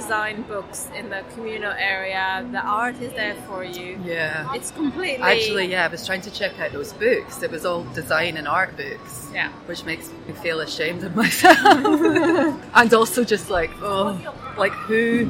design 0.00 0.42
books 0.42 0.90
in 0.98 1.08
the 1.08 1.22
communal 1.34 1.72
area. 1.72 2.46
The 2.52 2.60
art 2.60 2.96
is 3.00 3.12
there 3.12 3.36
for 3.46 3.64
you. 3.64 3.98
Yeah. 4.04 4.54
It's 4.54 4.70
completely 4.70 5.22
Actually, 5.22 5.66
yeah, 5.66 5.86
I 5.86 5.88
was 5.88 6.06
trying 6.06 6.22
to 6.22 6.30
check 6.30 6.58
out 6.60 6.72
those 6.72 6.92
books. 6.92 7.42
It 7.42 7.50
was 7.50 7.64
all 7.64 7.84
design 8.00 8.36
and 8.36 8.46
art 8.46 8.76
books. 8.76 9.30
Yeah. 9.32 9.50
Which 9.66 9.84
makes 9.84 10.10
me 10.26 10.34
feel 10.34 10.60
ashamed 10.60 11.02
of 11.04 11.16
myself. 11.22 11.56
and 12.74 12.94
also 12.94 13.24
just 13.24 13.48
like, 13.50 13.70
oh, 13.80 14.08
like 14.56 14.72
who 14.72 15.28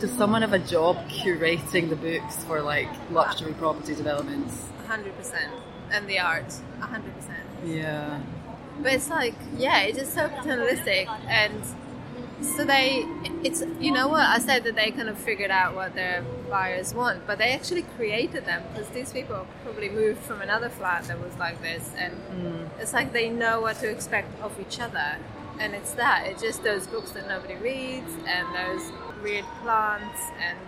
does 0.00 0.12
someone 0.12 0.42
have 0.42 0.52
a 0.52 0.64
job 0.76 0.96
curating 1.08 1.88
the 1.88 1.96
books 1.96 2.36
for 2.44 2.60
like 2.60 2.88
luxury 3.10 3.54
property 3.54 3.94
developments? 3.94 4.54
hundred 4.86 5.16
percent. 5.16 5.52
And 5.90 6.08
the 6.08 6.18
art, 6.18 6.52
hundred 6.80 7.14
percent. 7.16 7.46
Yeah. 7.64 8.20
But 8.82 8.92
it's 8.92 9.08
like, 9.08 9.34
yeah, 9.56 9.80
it's 9.82 9.98
just 9.98 10.14
so 10.14 10.28
paternalistic, 10.28 11.08
and 11.28 11.62
so 12.42 12.64
they, 12.64 13.04
it's 13.42 13.62
you 13.80 13.92
know 13.92 14.08
what 14.08 14.20
I 14.22 14.38
said 14.38 14.64
that 14.64 14.74
they 14.76 14.90
kind 14.90 15.08
of 15.08 15.18
figured 15.18 15.50
out 15.50 15.74
what 15.74 15.94
their 15.94 16.22
buyers 16.50 16.94
want, 16.94 17.26
but 17.26 17.38
they 17.38 17.52
actually 17.52 17.82
created 17.82 18.44
them 18.44 18.62
because 18.72 18.88
these 18.90 19.12
people 19.12 19.46
probably 19.64 19.88
moved 19.88 20.20
from 20.20 20.42
another 20.42 20.68
flat 20.68 21.04
that 21.04 21.20
was 21.20 21.34
like 21.38 21.60
this, 21.62 21.90
and 21.96 22.14
Mm. 22.32 22.68
it's 22.80 22.92
like 22.92 23.12
they 23.12 23.28
know 23.30 23.60
what 23.60 23.76
to 23.80 23.88
expect 23.90 24.28
of 24.42 24.52
each 24.60 24.78
other, 24.80 25.16
and 25.58 25.74
it's 25.74 25.92
that. 25.92 26.26
It's 26.26 26.42
just 26.42 26.62
those 26.62 26.86
books 26.86 27.10
that 27.12 27.26
nobody 27.28 27.54
reads, 27.56 28.12
and 28.26 28.46
those 28.54 28.92
weird 29.22 29.44
plants, 29.62 30.20
and 30.46 30.58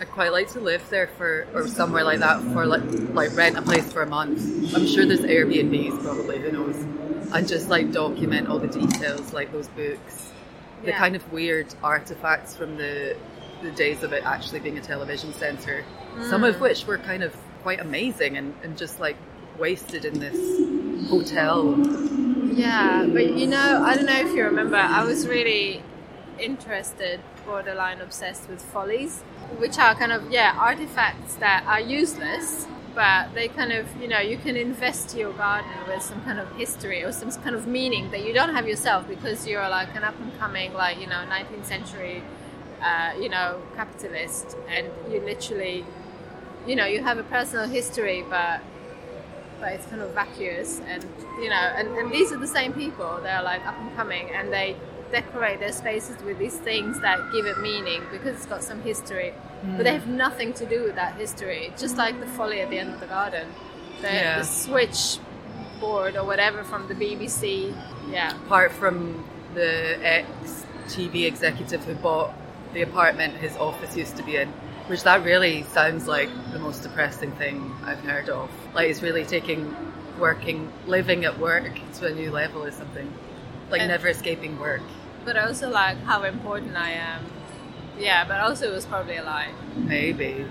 I'd 0.00 0.10
quite 0.10 0.32
like 0.32 0.50
to 0.52 0.60
live 0.60 0.82
there 0.90 1.06
for, 1.06 1.46
or 1.54 1.68
somewhere 1.68 2.02
like 2.02 2.18
that 2.18 2.42
for 2.52 2.66
like, 2.66 2.82
like 3.14 3.36
rent 3.36 3.56
a 3.56 3.62
place 3.62 3.92
for 3.92 4.02
a 4.02 4.06
month. 4.06 4.74
I'm 4.74 4.86
sure 4.88 5.06
there's 5.06 5.20
Airbnbs 5.20 6.02
probably, 6.02 6.40
who 6.40 6.50
knows? 6.50 6.76
And 7.32 7.46
just 7.46 7.68
like 7.68 7.92
document 7.92 8.48
all 8.48 8.58
the 8.58 8.66
details, 8.66 9.32
like 9.32 9.52
those 9.52 9.68
books, 9.68 10.31
the 10.82 10.90
Yeah. 10.90 10.98
kind 10.98 11.14
of 11.16 11.32
weird 11.32 11.74
artifacts 11.82 12.56
from 12.56 12.76
the 12.76 13.16
the 13.62 13.70
days 13.70 14.02
of 14.02 14.12
it 14.12 14.24
actually 14.26 14.58
being 14.58 14.76
a 14.76 14.80
television 14.80 15.32
centre. 15.32 15.84
Some 16.28 16.42
of 16.42 16.56
Mm. 16.56 16.60
which 16.62 16.84
were 16.84 16.98
kind 16.98 17.22
of 17.22 17.32
quite 17.62 17.80
amazing 17.80 18.36
and, 18.36 18.54
and 18.64 18.76
just 18.76 18.98
like 18.98 19.16
wasted 19.56 20.04
in 20.04 20.18
this 20.18 21.08
hotel. 21.08 21.76
Yeah, 22.52 23.06
but 23.06 23.34
you 23.34 23.46
know, 23.46 23.84
I 23.84 23.94
don't 23.94 24.06
know 24.06 24.18
if 24.18 24.34
you 24.34 24.42
remember, 24.44 24.74
I 24.76 25.04
was 25.04 25.28
really 25.28 25.80
interested, 26.40 27.20
borderline 27.46 28.00
obsessed 28.00 28.48
with 28.48 28.60
follies, 28.60 29.20
which 29.58 29.78
are 29.78 29.94
kind 29.94 30.10
of, 30.12 30.30
yeah, 30.30 30.56
artifacts 30.58 31.34
that 31.36 31.64
are 31.68 31.80
useless, 31.80 32.66
but 32.94 33.34
they 33.34 33.48
kind 33.48 33.72
of, 33.72 33.86
you 34.00 34.08
know, 34.08 34.20
you 34.20 34.36
can 34.36 34.56
invest 34.56 35.16
your 35.16 35.32
garden 35.32 35.70
with 35.88 36.02
some 36.02 36.22
kind 36.22 36.38
of 36.38 36.50
history 36.56 37.02
or 37.02 37.12
some 37.12 37.30
kind 37.30 37.56
of 37.56 37.66
meaning 37.66 38.10
that 38.10 38.24
you 38.24 38.32
don't 38.32 38.54
have 38.54 38.68
yourself 38.68 39.08
because 39.08 39.46
you're 39.46 39.68
like 39.68 39.94
an 39.96 40.04
up 40.04 40.18
and 40.20 40.38
coming, 40.38 40.72
like, 40.74 40.98
you 41.00 41.06
know, 41.06 41.24
19th 41.28 41.64
century, 41.64 42.22
uh, 42.82 43.12
you 43.18 43.28
know, 43.28 43.62
capitalist, 43.76 44.56
and 44.68 44.88
you 45.10 45.20
literally, 45.20 45.84
you 46.66 46.76
know, 46.76 46.84
you 46.86 47.02
have 47.02 47.18
a 47.18 47.24
personal 47.24 47.68
history, 47.68 48.24
but 48.28 48.60
but 49.62 49.74
it's 49.74 49.86
kind 49.86 50.02
of 50.02 50.10
vacuous 50.10 50.80
and 50.88 51.06
you 51.40 51.48
know 51.48 51.54
and, 51.54 51.86
and 51.96 52.10
these 52.10 52.32
are 52.32 52.36
the 52.36 52.48
same 52.48 52.72
people. 52.72 53.20
They're 53.22 53.44
like 53.44 53.64
up 53.64 53.78
and 53.78 53.94
coming 53.94 54.28
and 54.30 54.52
they 54.52 54.74
decorate 55.12 55.60
their 55.60 55.72
spaces 55.72 56.16
with 56.24 56.38
these 56.38 56.56
things 56.68 56.98
that 57.00 57.18
give 57.32 57.46
it 57.46 57.58
meaning 57.60 58.02
because 58.10 58.34
it's 58.36 58.46
got 58.46 58.62
some 58.62 58.80
history 58.82 59.32
but 59.76 59.84
they 59.84 59.90
Mm. 59.90 60.00
have 60.00 60.08
nothing 60.08 60.52
to 60.54 60.64
do 60.66 60.82
with 60.82 60.96
that 60.96 61.14
history 61.16 61.72
just 61.78 61.96
like 61.96 62.18
the 62.18 62.26
folly 62.26 62.60
at 62.60 62.70
the 62.70 62.78
end 62.78 62.90
of 62.94 63.00
the 63.00 63.06
garden 63.18 63.46
the, 64.00 64.08
Yeah. 64.08 64.38
the 64.38 64.44
switch 64.44 65.18
board 65.80 66.16
or 66.16 66.24
whatever 66.24 66.64
from 66.64 66.88
the 66.88 66.94
bbc 66.94 67.74
yeah 68.10 68.30
Apart 68.46 68.72
from 68.72 69.24
the 69.54 69.72
ex 70.14 70.26
TV 70.88 71.26
executive 71.26 71.84
who 71.84 71.94
bought 71.94 72.30
the 72.74 72.82
apartment 72.82 73.34
his 73.36 73.54
office 73.56 73.96
used 73.96 74.16
to 74.16 74.22
be 74.24 74.34
in, 74.36 74.48
which 74.88 75.02
that 75.04 75.22
really 75.24 75.62
sounds 75.76 76.08
like 76.08 76.28
the 76.52 76.58
most 76.58 76.82
depressing 76.82 77.30
thing 77.32 77.56
I've 77.84 78.00
heard 78.00 78.28
of. 78.28 78.48
Like 78.74 78.88
it's 78.90 79.00
really 79.02 79.24
taking 79.24 79.62
working, 80.18 80.72
living 80.86 81.24
at 81.24 81.38
work 81.38 81.70
to 81.98 82.06
a 82.06 82.14
new 82.14 82.30
level 82.30 82.64
or 82.64 82.72
something. 82.72 83.08
Like 83.70 83.80
And- 83.82 83.90
never 83.90 84.08
escaping 84.08 84.58
work. 84.58 84.82
But 85.24 85.36
also 85.36 85.70
like 85.70 85.98
how 86.02 86.22
important 86.24 86.76
i 86.76 86.90
am 86.90 87.24
yeah 87.98 88.24
but 88.26 88.40
also 88.40 88.70
it 88.70 88.74
was 88.74 88.86
probably 88.86 89.16
a 89.16 89.24
lie 89.24 89.50
Maybe. 89.76 90.46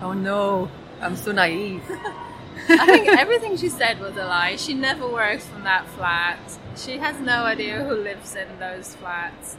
Oh 0.00 0.12
no, 0.12 0.70
I'm 1.00 1.16
so 1.16 1.32
naive. 1.32 1.82
I 2.68 2.86
think 2.86 3.08
everything 3.08 3.56
she 3.56 3.68
said 3.68 4.00
was 4.00 4.16
a 4.16 4.24
lie. 4.24 4.56
She 4.56 4.74
never 4.74 5.08
works 5.08 5.46
from 5.46 5.64
that 5.64 5.86
flat. 5.90 6.38
She 6.76 6.98
has 6.98 7.18
no 7.20 7.44
idea 7.44 7.82
who 7.84 7.94
lives 7.94 8.34
in 8.34 8.46
those 8.58 8.94
flats. 8.96 9.56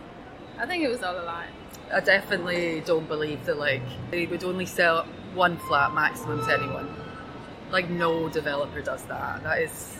I 0.58 0.66
think 0.66 0.84
it 0.84 0.90
was 0.90 1.02
all 1.02 1.18
a 1.20 1.24
lie. 1.24 1.48
I 1.94 2.02
definitely 2.02 2.82
don't 2.86 3.08
believe 3.08 3.46
that 3.46 3.58
like 3.58 3.82
they 4.12 4.26
would 4.26 4.44
only 4.44 4.66
sell 4.66 5.06
one 5.34 5.58
flat 5.58 5.94
maximum 5.94 6.46
to 6.46 6.54
anyone. 6.54 6.94
Like 7.72 7.90
no 7.90 8.30
developer 8.30 8.82
does 8.82 9.04
that. 9.04 9.44
That 9.44 9.62
is 9.62 9.98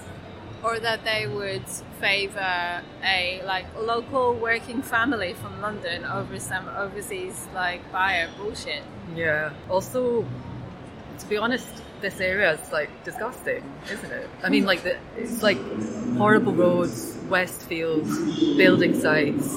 Or 0.64 0.80
that 0.80 1.06
they 1.06 1.26
would 1.26 1.68
favor 2.02 2.82
a 3.04 3.42
like 3.46 3.66
local 3.80 4.34
working 4.34 4.82
family 4.82 5.34
from 5.34 5.62
London 5.62 6.04
over 6.06 6.40
some 6.40 6.68
overseas 6.70 7.48
like 7.54 7.90
buyer 7.92 8.28
bullshit. 8.38 8.84
Yeah. 9.16 9.54
Also, 9.70 10.26
to 11.20 11.28
be 11.28 11.38
honest, 11.38 11.68
this 12.02 12.20
area 12.20 12.54
is 12.54 12.72
like 12.72 12.90
disgusting, 13.04 13.64
isn't 13.92 14.12
it? 14.12 14.30
I 14.44 14.50
mean, 14.50 14.66
like 14.66 14.84
the, 14.84 14.98
it's 15.18 15.42
like 15.42 15.58
horrible 16.18 16.54
roads, 16.54 17.18
Westfield, 17.30 18.06
building 18.58 19.00
sites. 19.00 19.56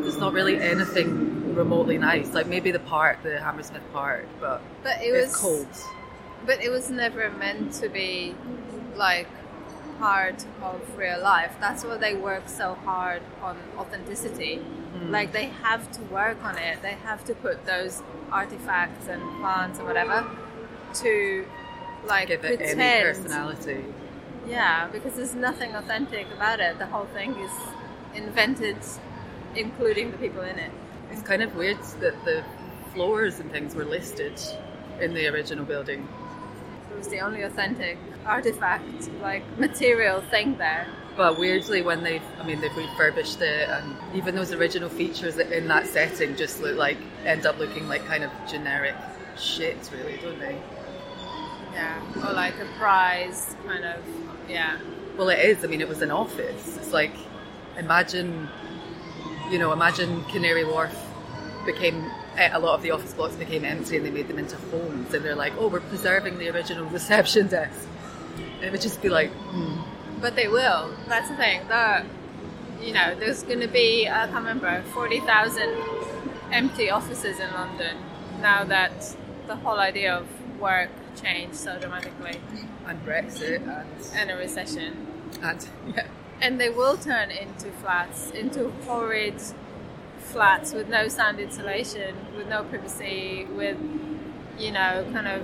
There's 0.00 0.18
not 0.18 0.32
really 0.32 0.56
anything 0.60 1.54
remotely 1.54 1.98
nice. 1.98 2.32
Like 2.32 2.46
maybe 2.46 2.70
the 2.70 2.80
park, 2.80 3.22
the 3.22 3.38
Hammersmith 3.38 3.82
Park, 3.92 4.26
but 4.40 4.62
But 4.82 5.02
it 5.02 5.08
it's 5.08 5.32
was 5.32 5.36
cold. 5.36 5.68
But 6.46 6.62
it 6.62 6.70
was 6.70 6.90
never 6.90 7.30
meant 7.30 7.74
to 7.74 7.88
be 7.88 8.34
like 8.96 9.28
part 9.98 10.44
of 10.62 10.80
real 10.96 11.20
life. 11.22 11.54
That's 11.60 11.84
why 11.84 11.96
they 11.96 12.14
work 12.14 12.48
so 12.48 12.74
hard 12.74 13.22
on 13.42 13.56
authenticity. 13.78 14.60
Mm. 14.96 15.10
Like 15.10 15.32
they 15.32 15.46
have 15.46 15.90
to 15.92 16.02
work 16.02 16.42
on 16.44 16.58
it. 16.58 16.82
They 16.82 16.96
have 17.04 17.24
to 17.24 17.34
put 17.34 17.64
those 17.66 18.02
artifacts 18.30 19.08
and 19.08 19.22
plants 19.40 19.78
and 19.78 19.88
whatever 19.88 20.26
to 20.94 21.46
like 22.06 22.28
Give 22.28 22.44
it 22.44 22.58
pretend. 22.58 22.80
any 22.80 23.02
personality. 23.04 23.84
Yeah, 24.48 24.88
because 24.88 25.14
there's 25.14 25.34
nothing 25.34 25.74
authentic 25.74 26.26
about 26.34 26.60
it. 26.60 26.78
The 26.78 26.86
whole 26.86 27.06
thing 27.06 27.34
is 27.36 27.52
invented, 28.14 28.76
including 29.54 30.10
the 30.10 30.18
people 30.18 30.42
in 30.42 30.58
it. 30.58 30.70
It's 31.10 31.22
kind 31.22 31.42
of 31.42 31.54
weird 31.54 31.78
that 32.00 32.24
the 32.24 32.44
floors 32.92 33.38
and 33.40 33.50
things 33.50 33.74
were 33.74 33.84
listed 33.84 34.40
in 35.00 35.14
the 35.14 35.28
original 35.28 35.64
building. 35.64 36.08
Was 37.02 37.10
the 37.10 37.18
only 37.18 37.42
authentic 37.42 37.98
artifact, 38.24 39.10
like 39.20 39.42
material 39.58 40.20
thing 40.20 40.56
there. 40.56 40.86
But 41.16 41.36
weirdly, 41.36 41.82
when 41.82 42.04
they've, 42.04 42.22
I 42.38 42.46
mean, 42.46 42.60
they've 42.60 42.76
refurbished 42.76 43.40
it, 43.40 43.68
and 43.68 43.96
even 44.14 44.36
those 44.36 44.52
original 44.52 44.88
features 44.88 45.36
in 45.36 45.66
that 45.66 45.88
setting 45.88 46.36
just 46.36 46.60
look 46.60 46.76
like, 46.76 46.96
end 47.24 47.44
up 47.44 47.58
looking 47.58 47.88
like 47.88 48.06
kind 48.06 48.22
of 48.22 48.30
generic 48.48 48.94
shit, 49.36 49.90
really, 49.92 50.16
don't 50.18 50.38
they? 50.38 50.56
Yeah, 51.72 52.00
or 52.24 52.32
like 52.34 52.54
a 52.60 52.66
prize 52.78 53.56
kind 53.66 53.84
of, 53.84 53.98
yeah. 54.48 54.78
Well, 55.18 55.28
it 55.28 55.40
is. 55.40 55.64
I 55.64 55.66
mean, 55.66 55.80
it 55.80 55.88
was 55.88 56.02
an 56.02 56.12
office. 56.12 56.76
It's 56.76 56.92
like, 56.92 57.16
imagine, 57.76 58.48
you 59.50 59.58
know, 59.58 59.72
imagine 59.72 60.22
Canary 60.26 60.64
Wharf 60.64 60.96
became, 61.66 62.08
eh, 62.36 62.50
a 62.52 62.58
lot 62.58 62.74
of 62.74 62.82
the 62.82 62.90
office 62.90 63.12
blocks 63.12 63.34
became 63.36 63.64
empty 63.64 63.96
and 63.96 64.06
they 64.06 64.10
made 64.10 64.28
them 64.28 64.38
into 64.38 64.56
homes, 64.56 65.12
and 65.14 65.24
they're 65.24 65.34
like, 65.34 65.52
oh, 65.58 65.68
we're 65.68 65.80
preserving 65.80 66.38
the 66.38 66.48
original 66.48 66.86
reception 66.86 67.48
desk. 67.48 67.86
It 68.62 68.70
would 68.70 68.80
just 68.80 69.02
be 69.02 69.08
like, 69.08 69.30
hmm. 69.30 69.80
But 70.20 70.36
they 70.36 70.48
will. 70.48 70.94
That's 71.08 71.28
the 71.28 71.36
thing. 71.36 71.66
that 71.68 72.06
you 72.82 72.92
know, 72.92 73.14
there's 73.14 73.42
going 73.44 73.60
to 73.60 73.68
be, 73.68 74.08
I 74.08 74.26
can't 74.26 74.34
remember, 74.34 74.82
40,000 74.92 75.74
empty 76.50 76.90
offices 76.90 77.38
in 77.38 77.52
London 77.52 77.96
now 78.40 78.64
that 78.64 79.16
the 79.46 79.56
whole 79.56 79.78
idea 79.78 80.14
of 80.14 80.26
work 80.60 80.90
changed 81.20 81.56
so 81.56 81.78
dramatically. 81.78 82.40
And 82.86 83.04
Brexit 83.06 83.56
and... 83.56 83.88
And 84.14 84.30
a 84.30 84.36
recession. 84.36 85.06
And, 85.40 85.66
yeah. 85.96 86.06
And 86.40 86.60
they 86.60 86.70
will 86.70 86.96
turn 86.96 87.30
into 87.30 87.70
flats, 87.70 88.30
into 88.30 88.70
horrid 88.84 89.40
flats 90.32 90.72
with 90.72 90.88
no 90.88 91.08
sound 91.08 91.38
insulation, 91.38 92.14
with 92.36 92.48
no 92.48 92.64
privacy, 92.64 93.46
with, 93.56 93.76
you 94.58 94.70
know, 94.72 95.06
kind 95.12 95.28
of 95.28 95.42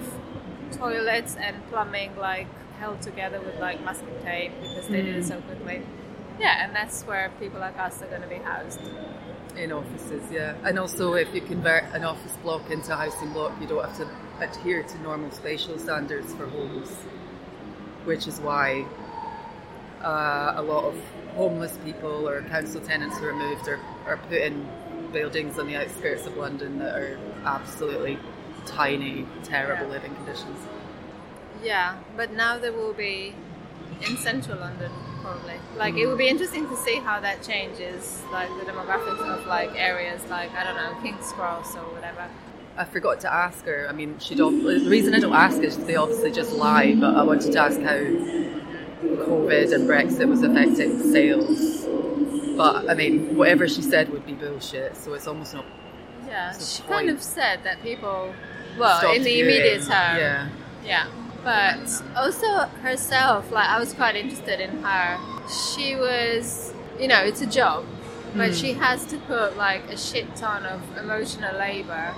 toilets 0.76 1.36
and 1.36 1.56
plumbing 1.70 2.14
like 2.16 2.46
held 2.78 3.00
together 3.02 3.40
with 3.40 3.58
like 3.58 3.82
masking 3.84 4.08
tape 4.22 4.52
because 4.60 4.86
they 4.88 5.02
did 5.02 5.16
it 5.16 5.24
Mm. 5.24 5.28
so 5.28 5.40
quickly. 5.42 5.82
Yeah, 6.38 6.64
and 6.64 6.74
that's 6.74 7.02
where 7.02 7.30
people 7.40 7.58
like 7.60 7.76
us 7.78 8.00
are 8.02 8.06
going 8.06 8.22
to 8.22 8.28
be 8.28 8.36
housed. 8.36 8.80
in 9.56 9.72
offices, 9.72 10.22
yeah. 10.30 10.54
And 10.64 10.78
also, 10.78 11.14
if 11.14 11.34
you 11.34 11.40
convert 11.40 11.82
an 11.92 12.04
office 12.04 12.36
block 12.44 12.70
into 12.70 12.92
a 12.92 12.96
housing 12.96 13.32
block, 13.32 13.52
you 13.60 13.66
don't 13.66 13.84
have 13.84 13.96
to 13.96 14.08
adhere 14.40 14.84
to 14.84 15.02
normal 15.02 15.32
spatial 15.32 15.76
standards 15.80 16.32
for 16.34 16.46
homes, 16.46 16.88
which 18.04 18.28
is 18.28 18.38
why 18.40 18.84
uh, 20.02 20.52
a 20.56 20.62
lot 20.62 20.84
of 20.84 20.94
homeless 21.34 21.76
people 21.84 22.28
or 22.28 22.42
council 22.42 22.80
tenants 22.80 23.18
who 23.18 23.26
are 23.26 23.34
moved 23.34 23.66
are, 23.66 23.80
are 24.06 24.16
put 24.28 24.38
in 24.38 24.64
buildings 25.12 25.58
on 25.58 25.66
the 25.66 25.76
outskirts 25.76 26.26
of 26.26 26.36
London 26.36 26.78
that 26.78 26.94
are 26.94 27.18
absolutely 27.44 28.18
tiny, 28.66 29.26
terrible 29.42 29.86
Yeah. 29.86 29.92
living 29.92 30.14
conditions. 30.14 30.58
Yeah, 31.62 31.96
but 32.16 32.32
now 32.32 32.58
there 32.58 32.72
will 32.72 32.92
be 32.92 33.34
in 34.06 34.16
central 34.16 34.58
London 34.58 34.92
probably. 35.22 35.54
Like 35.76 35.96
it 35.96 36.06
would 36.06 36.18
be 36.18 36.26
mm. 36.26 36.30
interesting 36.30 36.68
to 36.68 36.76
see 36.76 36.96
how 36.96 37.20
that 37.20 37.42
changes, 37.42 38.22
like 38.32 38.48
the 38.58 38.70
demographics 38.70 39.20
of 39.20 39.46
like 39.46 39.70
areas 39.74 40.24
like 40.30 40.52
I 40.54 40.64
don't 40.64 40.76
know 40.76 41.00
King's 41.02 41.32
Cross 41.32 41.76
or 41.76 41.82
whatever. 41.94 42.28
I 42.76 42.84
forgot 42.84 43.20
to 43.20 43.32
ask 43.32 43.64
her. 43.64 43.86
I 43.88 43.92
mean, 43.92 44.18
she 44.20 44.36
don't. 44.36 44.62
The 44.62 44.88
reason 44.88 45.14
I 45.14 45.18
don't 45.18 45.34
ask 45.34 45.60
is 45.62 45.76
they 45.78 45.96
obviously 45.96 46.30
just 46.30 46.52
lie. 46.52 46.94
But 46.94 47.16
I 47.16 47.22
wanted 47.24 47.52
to 47.52 47.58
ask 47.58 47.80
how 47.80 47.98
COVID 47.98 49.72
and 49.72 49.88
Brexit 49.88 50.28
was 50.28 50.42
affecting 50.42 51.12
sales. 51.12 51.86
But 52.58 52.90
I 52.90 52.94
mean, 52.94 53.36
whatever 53.36 53.68
she 53.68 53.82
said 53.82 54.10
would 54.12 54.26
be 54.26 54.32
bullshit. 54.34 54.96
So 54.96 55.14
it's 55.14 55.26
almost 55.26 55.54
not. 55.54 55.64
Yeah, 56.26 56.52
she 56.58 56.82
kind 56.82 57.08
of 57.08 57.22
said 57.22 57.60
that 57.64 57.82
people, 57.82 58.34
well, 58.78 58.98
Stopped 58.98 59.16
in 59.16 59.22
the 59.22 59.30
viewing. 59.32 59.48
immediate 59.54 59.82
term, 59.82 60.16
Yeah. 60.18 60.48
yeah. 60.84 61.06
But 61.44 61.88
also 62.16 62.46
herself, 62.82 63.50
like 63.52 63.68
I 63.68 63.78
was 63.78 63.94
quite 63.94 64.16
interested 64.16 64.58
in 64.60 64.82
her. 64.82 65.18
She 65.48 65.94
was, 65.96 66.74
you 67.00 67.08
know, 67.08 67.20
it's 67.24 67.40
a 67.40 67.46
job, 67.46 67.86
but 68.36 68.50
Mm. 68.50 68.60
she 68.60 68.72
has 68.74 69.04
to 69.06 69.16
put 69.32 69.56
like 69.56 69.84
a 69.88 69.96
shit 69.96 70.26
ton 70.36 70.66
of 70.66 70.80
emotional 71.02 71.56
labor. 71.56 72.12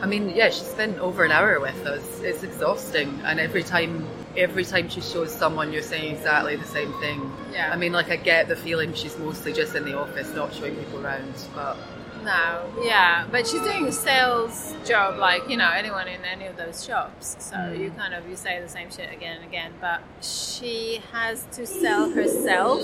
I 0.00 0.06
mean, 0.06 0.30
yeah, 0.30 0.48
she 0.50 0.62
spent 0.64 0.98
over 1.00 1.24
an 1.24 1.32
hour 1.32 1.58
with 1.60 1.84
us. 1.84 2.20
It's 2.22 2.42
exhausting, 2.44 3.20
and 3.24 3.40
every 3.40 3.64
time, 3.64 4.06
every 4.38 4.64
time 4.64 4.88
she 4.88 5.00
shows 5.00 5.32
someone, 5.34 5.72
you're 5.72 5.82
saying 5.82 6.14
exactly 6.16 6.56
the 6.56 6.64
same 6.66 6.92
thing. 7.00 7.30
Yeah. 7.52 7.70
I 7.72 7.76
mean, 7.76 7.92
like 7.92 8.10
I 8.10 8.16
get 8.16 8.48
the 8.48 8.56
feeling 8.56 8.94
she's 8.94 9.18
mostly 9.18 9.52
just 9.52 9.74
in 9.74 9.84
the 9.84 9.98
office, 9.98 10.32
not 10.34 10.54
showing 10.54 10.76
people 10.76 11.04
around. 11.04 11.34
But 11.54 11.76
No, 12.24 12.64
yeah, 12.82 13.26
but 13.30 13.46
she's 13.46 13.60
doing 13.62 13.86
a 13.86 13.92
sales 13.92 14.74
job 14.84 15.18
like 15.18 15.48
you 15.48 15.56
know 15.56 15.70
anyone 15.70 16.08
in 16.08 16.24
any 16.24 16.46
of 16.46 16.56
those 16.56 16.84
shops. 16.84 17.36
So 17.40 17.56
Mm. 17.56 17.78
you 17.80 17.90
kind 17.90 18.14
of 18.14 18.28
you 18.28 18.36
say 18.36 18.60
the 18.60 18.68
same 18.68 18.90
shit 18.90 19.12
again 19.12 19.36
and 19.36 19.44
again. 19.44 19.72
But 19.80 20.00
she 20.22 21.00
has 21.12 21.46
to 21.52 21.66
sell 21.66 22.10
herself 22.10 22.80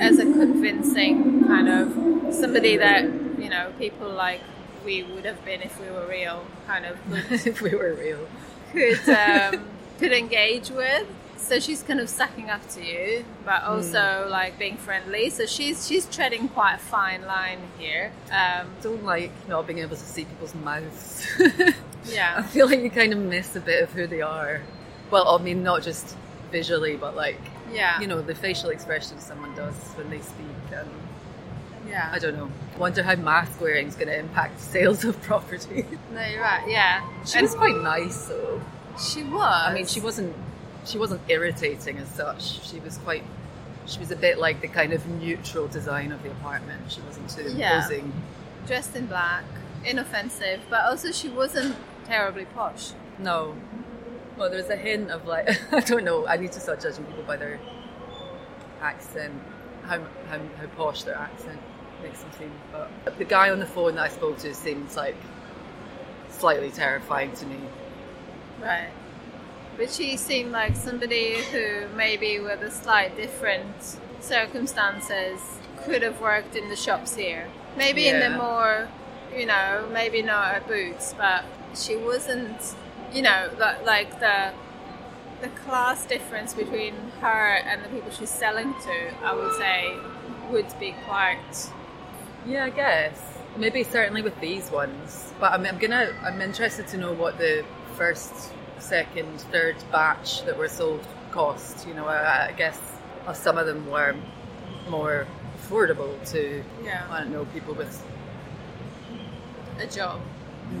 as 0.00 0.18
a 0.18 0.24
convincing 0.24 1.44
kind 1.46 1.68
of 1.68 2.34
somebody 2.34 2.76
that 2.76 3.02
you 3.38 3.48
know 3.48 3.72
people 3.78 4.08
like 4.10 4.40
we 4.84 5.02
would 5.02 5.24
have 5.24 5.44
been 5.44 5.60
if 5.62 5.78
we 5.80 5.90
were 5.90 6.06
real. 6.06 6.44
Kind 6.66 6.84
of 6.86 6.96
if 7.46 7.60
we 7.60 7.70
were 7.74 7.94
real, 7.94 8.26
could 8.72 9.08
um, 9.10 9.64
could 9.98 10.12
engage 10.12 10.70
with. 10.70 11.06
So 11.36 11.60
she's 11.60 11.82
kind 11.82 12.00
of 12.00 12.08
sucking 12.08 12.50
up 12.50 12.68
to 12.70 12.84
you, 12.84 13.24
but 13.44 13.62
also 13.62 14.26
like 14.28 14.58
being 14.58 14.76
friendly. 14.76 15.30
So 15.30 15.46
she's 15.46 15.86
she's 15.86 16.04
treading 16.06 16.48
quite 16.48 16.74
a 16.74 16.78
fine 16.78 17.22
line 17.24 17.60
here. 17.78 18.12
Um, 18.30 18.66
don't 18.82 19.04
like 19.04 19.30
not 19.48 19.66
being 19.66 19.78
able 19.78 19.96
to 19.96 20.02
see 20.02 20.24
people's 20.24 20.54
mouths. 20.54 21.26
Yeah. 22.10 22.36
I 22.38 22.42
feel 22.42 22.66
like 22.68 22.80
you 22.80 22.90
kind 22.90 23.12
of 23.12 23.18
miss 23.18 23.54
a 23.54 23.60
bit 23.60 23.82
of 23.82 23.90
who 23.92 24.06
they 24.06 24.22
are. 24.22 24.62
Well, 25.10 25.28
I 25.28 25.42
mean, 25.42 25.62
not 25.62 25.82
just 25.82 26.16
visually, 26.50 26.96
but 26.96 27.14
like, 27.14 27.38
Yeah. 27.70 28.00
you 28.00 28.06
know, 28.06 28.22
the 28.22 28.34
facial 28.34 28.70
expression 28.70 29.20
someone 29.20 29.54
does 29.54 29.74
when 29.94 30.08
they 30.08 30.20
speak. 30.20 30.46
And 30.72 30.88
Yeah. 31.86 32.08
I 32.10 32.18
don't 32.18 32.36
know. 32.36 32.50
Wonder 32.78 33.02
how 33.02 33.14
mask 33.16 33.60
wearing 33.60 33.88
is 33.88 33.94
going 33.94 34.08
to 34.08 34.18
impact 34.18 34.60
sales 34.74 35.04
of 35.04 35.20
property. 35.22 35.84
No, 36.14 36.24
you're 36.24 36.40
right. 36.40 36.64
Yeah, 36.68 37.02
She 37.26 37.42
was 37.42 37.54
quite 37.54 37.76
nice, 37.76 38.26
though. 38.28 38.62
She 38.98 39.22
was. 39.22 39.42
I 39.66 39.72
mean, 39.74 39.86
she 39.86 40.00
wasn't. 40.00 40.34
She 40.84 40.98
wasn't 40.98 41.20
irritating 41.28 41.98
as 41.98 42.08
such. 42.08 42.66
She 42.68 42.80
was 42.80 42.98
quite. 42.98 43.22
She 43.86 43.98
was 44.00 44.10
a 44.10 44.16
bit 44.16 44.38
like 44.38 44.60
the 44.60 44.68
kind 44.68 44.92
of 44.92 45.06
neutral 45.06 45.66
design 45.68 46.12
of 46.12 46.22
the 46.22 46.30
apartment. 46.30 46.90
She 46.92 47.00
wasn't 47.02 47.30
too 47.30 47.52
Yeah. 47.56 47.76
imposing. 47.76 48.12
dressed 48.66 48.94
in 48.96 49.06
black, 49.06 49.44
inoffensive, 49.84 50.60
but 50.68 50.84
also 50.84 51.10
she 51.10 51.28
wasn't 51.28 51.74
terribly 52.04 52.44
posh. 52.46 52.90
No. 53.18 53.54
Well, 54.36 54.50
there's 54.50 54.68
a 54.68 54.76
hint 54.76 55.10
of 55.10 55.26
like 55.26 55.48
I 55.72 55.80
don't 55.80 56.04
know. 56.04 56.26
I 56.26 56.36
need 56.36 56.52
to 56.52 56.60
start 56.60 56.80
judging 56.82 57.04
people 57.06 57.22
by 57.24 57.36
their 57.36 57.58
accent, 58.82 59.32
how 59.84 59.98
how, 60.28 60.38
how 60.58 60.66
posh 60.76 61.04
their 61.04 61.14
accent 61.16 61.58
makes 62.02 62.20
them 62.20 62.30
seem. 62.38 62.52
But 62.72 63.18
the 63.18 63.24
guy 63.24 63.50
on 63.50 63.58
the 63.58 63.66
phone 63.66 63.94
that 63.96 64.04
I 64.04 64.08
spoke 64.08 64.38
to 64.38 64.54
seems 64.54 64.96
like 64.96 65.16
slightly 66.30 66.70
terrifying 66.70 67.32
to 67.32 67.46
me. 67.46 67.58
Right. 68.60 68.90
But 69.76 69.90
she 69.90 70.16
seemed 70.16 70.50
like 70.50 70.74
somebody 70.74 71.36
who 71.52 71.86
maybe 71.96 72.40
with 72.40 72.62
a 72.62 72.70
slight 72.70 73.16
different 73.16 73.98
circumstances 74.20 75.40
could 75.84 76.02
have 76.02 76.20
worked 76.20 76.56
in 76.56 76.68
the 76.68 76.76
shops 76.76 77.14
here. 77.14 77.48
Maybe 77.76 78.08
in 78.08 78.18
the 78.18 78.30
more, 78.30 78.88
you 79.36 79.46
know, 79.46 79.88
maybe 79.92 80.20
not 80.22 80.54
at 80.54 80.66
Boots, 80.66 81.14
but 81.16 81.44
she 81.74 81.94
wasn't, 81.94 82.74
you 83.12 83.22
know, 83.22 83.48
the, 83.56 83.76
like 83.84 84.18
the 84.18 84.52
the 85.40 85.48
class 85.48 86.04
difference 86.04 86.52
between 86.52 86.94
her 87.20 87.54
and 87.58 87.84
the 87.84 87.88
people 87.88 88.10
she's 88.10 88.30
selling 88.30 88.74
to, 88.74 89.14
I 89.22 89.32
would 89.32 89.56
say, 89.56 89.96
would 90.50 90.66
be 90.80 90.96
quite. 91.06 91.70
Yeah, 92.44 92.64
I 92.64 92.70
guess 92.70 93.38
maybe 93.56 93.82
certainly 93.84 94.22
with 94.22 94.38
these 94.40 94.70
ones. 94.70 95.32
But 95.38 95.52
I'm, 95.52 95.64
I'm 95.66 95.78
gonna. 95.78 96.12
I'm 96.22 96.40
interested 96.40 96.88
to 96.88 96.96
know 96.96 97.12
what 97.12 97.38
the 97.38 97.64
first, 97.98 98.32
second, 98.78 99.40
third 99.52 99.76
batch 99.92 100.44
that 100.46 100.56
were 100.56 100.68
sold 100.68 101.04
cost. 101.32 101.86
You 101.86 101.94
know, 101.94 102.06
I, 102.06 102.48
I 102.48 102.52
guess 102.52 102.78
uh, 103.26 103.32
some 103.32 103.58
of 103.58 103.66
them 103.66 103.90
were 103.90 104.14
more 104.88 105.26
affordable 105.58 106.12
to. 106.32 106.62
Yeah. 106.84 107.04
I 107.10 107.20
don't 107.20 107.32
know 107.32 107.44
people 107.46 107.74
with 107.74 107.92
a 109.80 109.86
job, 109.86 110.20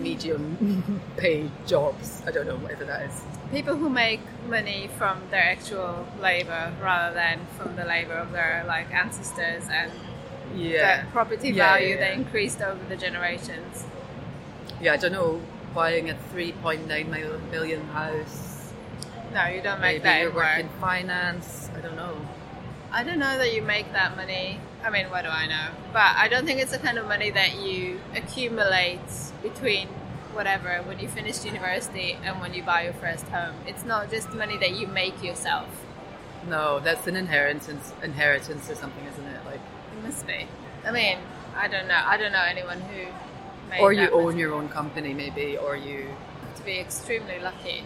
medium 0.00 1.00
paid 1.16 1.50
jobs. 1.66 2.22
I 2.26 2.30
don't 2.30 2.46
know 2.46 2.56
whatever 2.56 2.84
that 2.84 3.02
is. 3.10 3.20
people 3.50 3.76
who 3.76 3.88
make 3.88 4.20
money 4.48 4.88
from 4.98 5.20
their 5.30 5.42
actual 5.56 6.06
labor 6.20 6.72
rather 6.82 7.14
than 7.14 7.40
from 7.56 7.76
the 7.76 7.84
labor 7.84 8.14
of 8.14 8.32
their 8.32 8.64
like 8.66 8.88
ancestors 8.92 9.64
and 9.70 9.90
Yeah. 10.56 11.04
the 11.04 11.10
property 11.10 11.48
Yeah, 11.50 11.72
value 11.72 11.88
yeah, 11.94 12.00
that 12.00 12.12
increased 12.14 12.60
over 12.62 12.82
the 12.88 12.96
generations. 12.96 13.84
Yeah, 14.80 14.92
I 14.94 14.96
don't 14.96 15.12
know. 15.12 15.40
Buying 15.74 16.10
a 16.10 16.14
3.9 16.34 17.08
mil- 17.10 17.38
million 17.50 17.86
house. 17.88 18.72
No, 19.32 19.46
you 19.46 19.60
don't 19.62 19.80
make 19.80 19.96
Maybe 19.96 20.04
that 20.04 20.20
you're 20.20 20.30
in 20.30 20.34
work. 20.36 20.44
working 20.56 20.68
finance. 20.80 21.70
I 21.76 21.80
don't 21.80 21.96
know. 21.96 22.16
I 22.90 23.04
don't 23.04 23.18
know 23.18 23.36
that 23.38 23.52
you 23.54 23.60
make 23.62 23.92
that 23.92 24.16
money. 24.16 24.58
I 24.82 24.90
mean, 24.90 25.10
what 25.10 25.24
do 25.24 25.28
I 25.30 25.46
know? 25.46 25.68
But 25.92 26.16
I 26.16 26.28
don't 26.28 26.46
think 26.46 26.60
it's 26.60 26.70
the 26.72 26.78
kind 26.78 26.96
of 26.98 27.06
money 27.06 27.30
that 27.30 27.56
you 27.56 28.00
accumulate 28.16 29.00
between 29.42 29.88
whatever 30.32 30.80
when 30.86 30.98
you 30.98 31.08
finish 31.08 31.44
university 31.44 32.16
and 32.24 32.40
when 32.40 32.54
you 32.54 32.62
buy 32.62 32.82
your 32.84 32.94
first 32.94 33.26
home. 33.28 33.54
It's 33.66 33.84
not 33.84 34.10
just 34.10 34.32
money 34.32 34.56
that 34.58 34.72
you 34.76 34.86
make 34.86 35.22
yourself. 35.22 35.68
No, 36.48 36.80
that's 36.80 37.06
an 37.06 37.16
inheritance, 37.16 37.92
inheritance 38.02 38.70
or 38.70 38.74
something, 38.74 39.04
isn't 39.04 39.26
it? 39.26 39.44
Like, 39.44 39.60
It 39.98 40.04
must 40.04 40.26
be. 40.26 40.46
I 40.86 40.90
mean, 40.92 41.18
I 41.56 41.68
don't 41.68 41.88
know. 41.88 42.00
I 42.06 42.16
don't 42.16 42.32
know 42.32 42.44
anyone 42.48 42.80
who 42.80 43.04
made 43.68 43.80
or 43.80 43.92
you 43.92 44.10
own 44.10 44.38
your 44.38 44.52
own 44.54 44.68
company, 44.68 45.14
maybe, 45.14 45.56
or 45.56 45.76
you 45.76 46.06
much 46.42 46.56
to 46.56 46.62
be 46.64 46.78
extremely 46.78 47.38
lucky. 47.40 47.84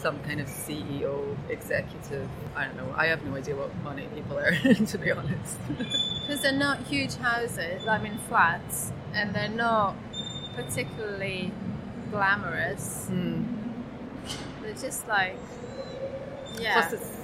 some 0.00 0.18
kind 0.20 0.40
of 0.40 0.46
CEO, 0.46 1.36
executive. 1.50 2.28
I 2.56 2.64
don't 2.64 2.76
know. 2.76 2.94
I 2.96 3.06
have 3.06 3.24
no 3.24 3.36
idea 3.36 3.54
what 3.54 3.74
money 3.82 4.08
people 4.14 4.38
earn, 4.38 4.86
to 4.86 4.98
be 4.98 5.10
honest. 5.10 5.58
Because 5.68 6.40
they're 6.42 6.52
not 6.52 6.78
huge 6.86 7.16
houses, 7.16 7.86
I 7.86 7.98
mean 7.98 8.18
flats, 8.28 8.92
and 9.12 9.34
they're 9.34 9.48
not 9.48 9.94
particularly 10.54 11.52
glamorous. 12.10 13.06
Hmm. 13.08 13.44
They're 14.62 14.72
just 14.74 15.06
like, 15.06 15.36
yeah. 16.58 16.74
Plus, 16.80 16.92
it's 16.94 17.16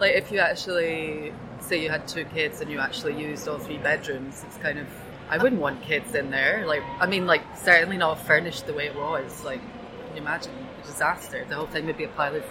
like 0.00 0.14
if 0.14 0.32
you 0.32 0.38
actually 0.40 1.32
say 1.60 1.80
you 1.80 1.88
had 1.90 2.08
two 2.08 2.24
kids 2.24 2.60
and 2.60 2.70
you 2.70 2.80
actually 2.80 3.20
used 3.20 3.46
all 3.48 3.58
three 3.58 3.78
bedrooms, 3.78 4.42
it's 4.46 4.56
kind 4.58 4.78
of. 4.78 4.88
I 5.32 5.38
wouldn't 5.38 5.62
want 5.62 5.80
kids 5.80 6.14
in 6.14 6.30
there. 6.30 6.66
Like, 6.66 6.82
I 7.00 7.06
mean, 7.06 7.26
like 7.26 7.40
certainly 7.56 7.96
not 7.96 8.20
furnished 8.20 8.66
the 8.66 8.74
way 8.74 8.84
it 8.84 8.94
was. 8.94 9.42
Like, 9.42 9.60
can 9.60 10.16
you 10.16 10.20
imagine 10.20 10.52
a 10.82 10.86
disaster? 10.86 11.46
The 11.48 11.54
whole 11.54 11.66
thing 11.66 11.86
would 11.86 11.96
be 11.96 12.04
a 12.04 12.08
pile 12.08 12.36
of 12.36 12.44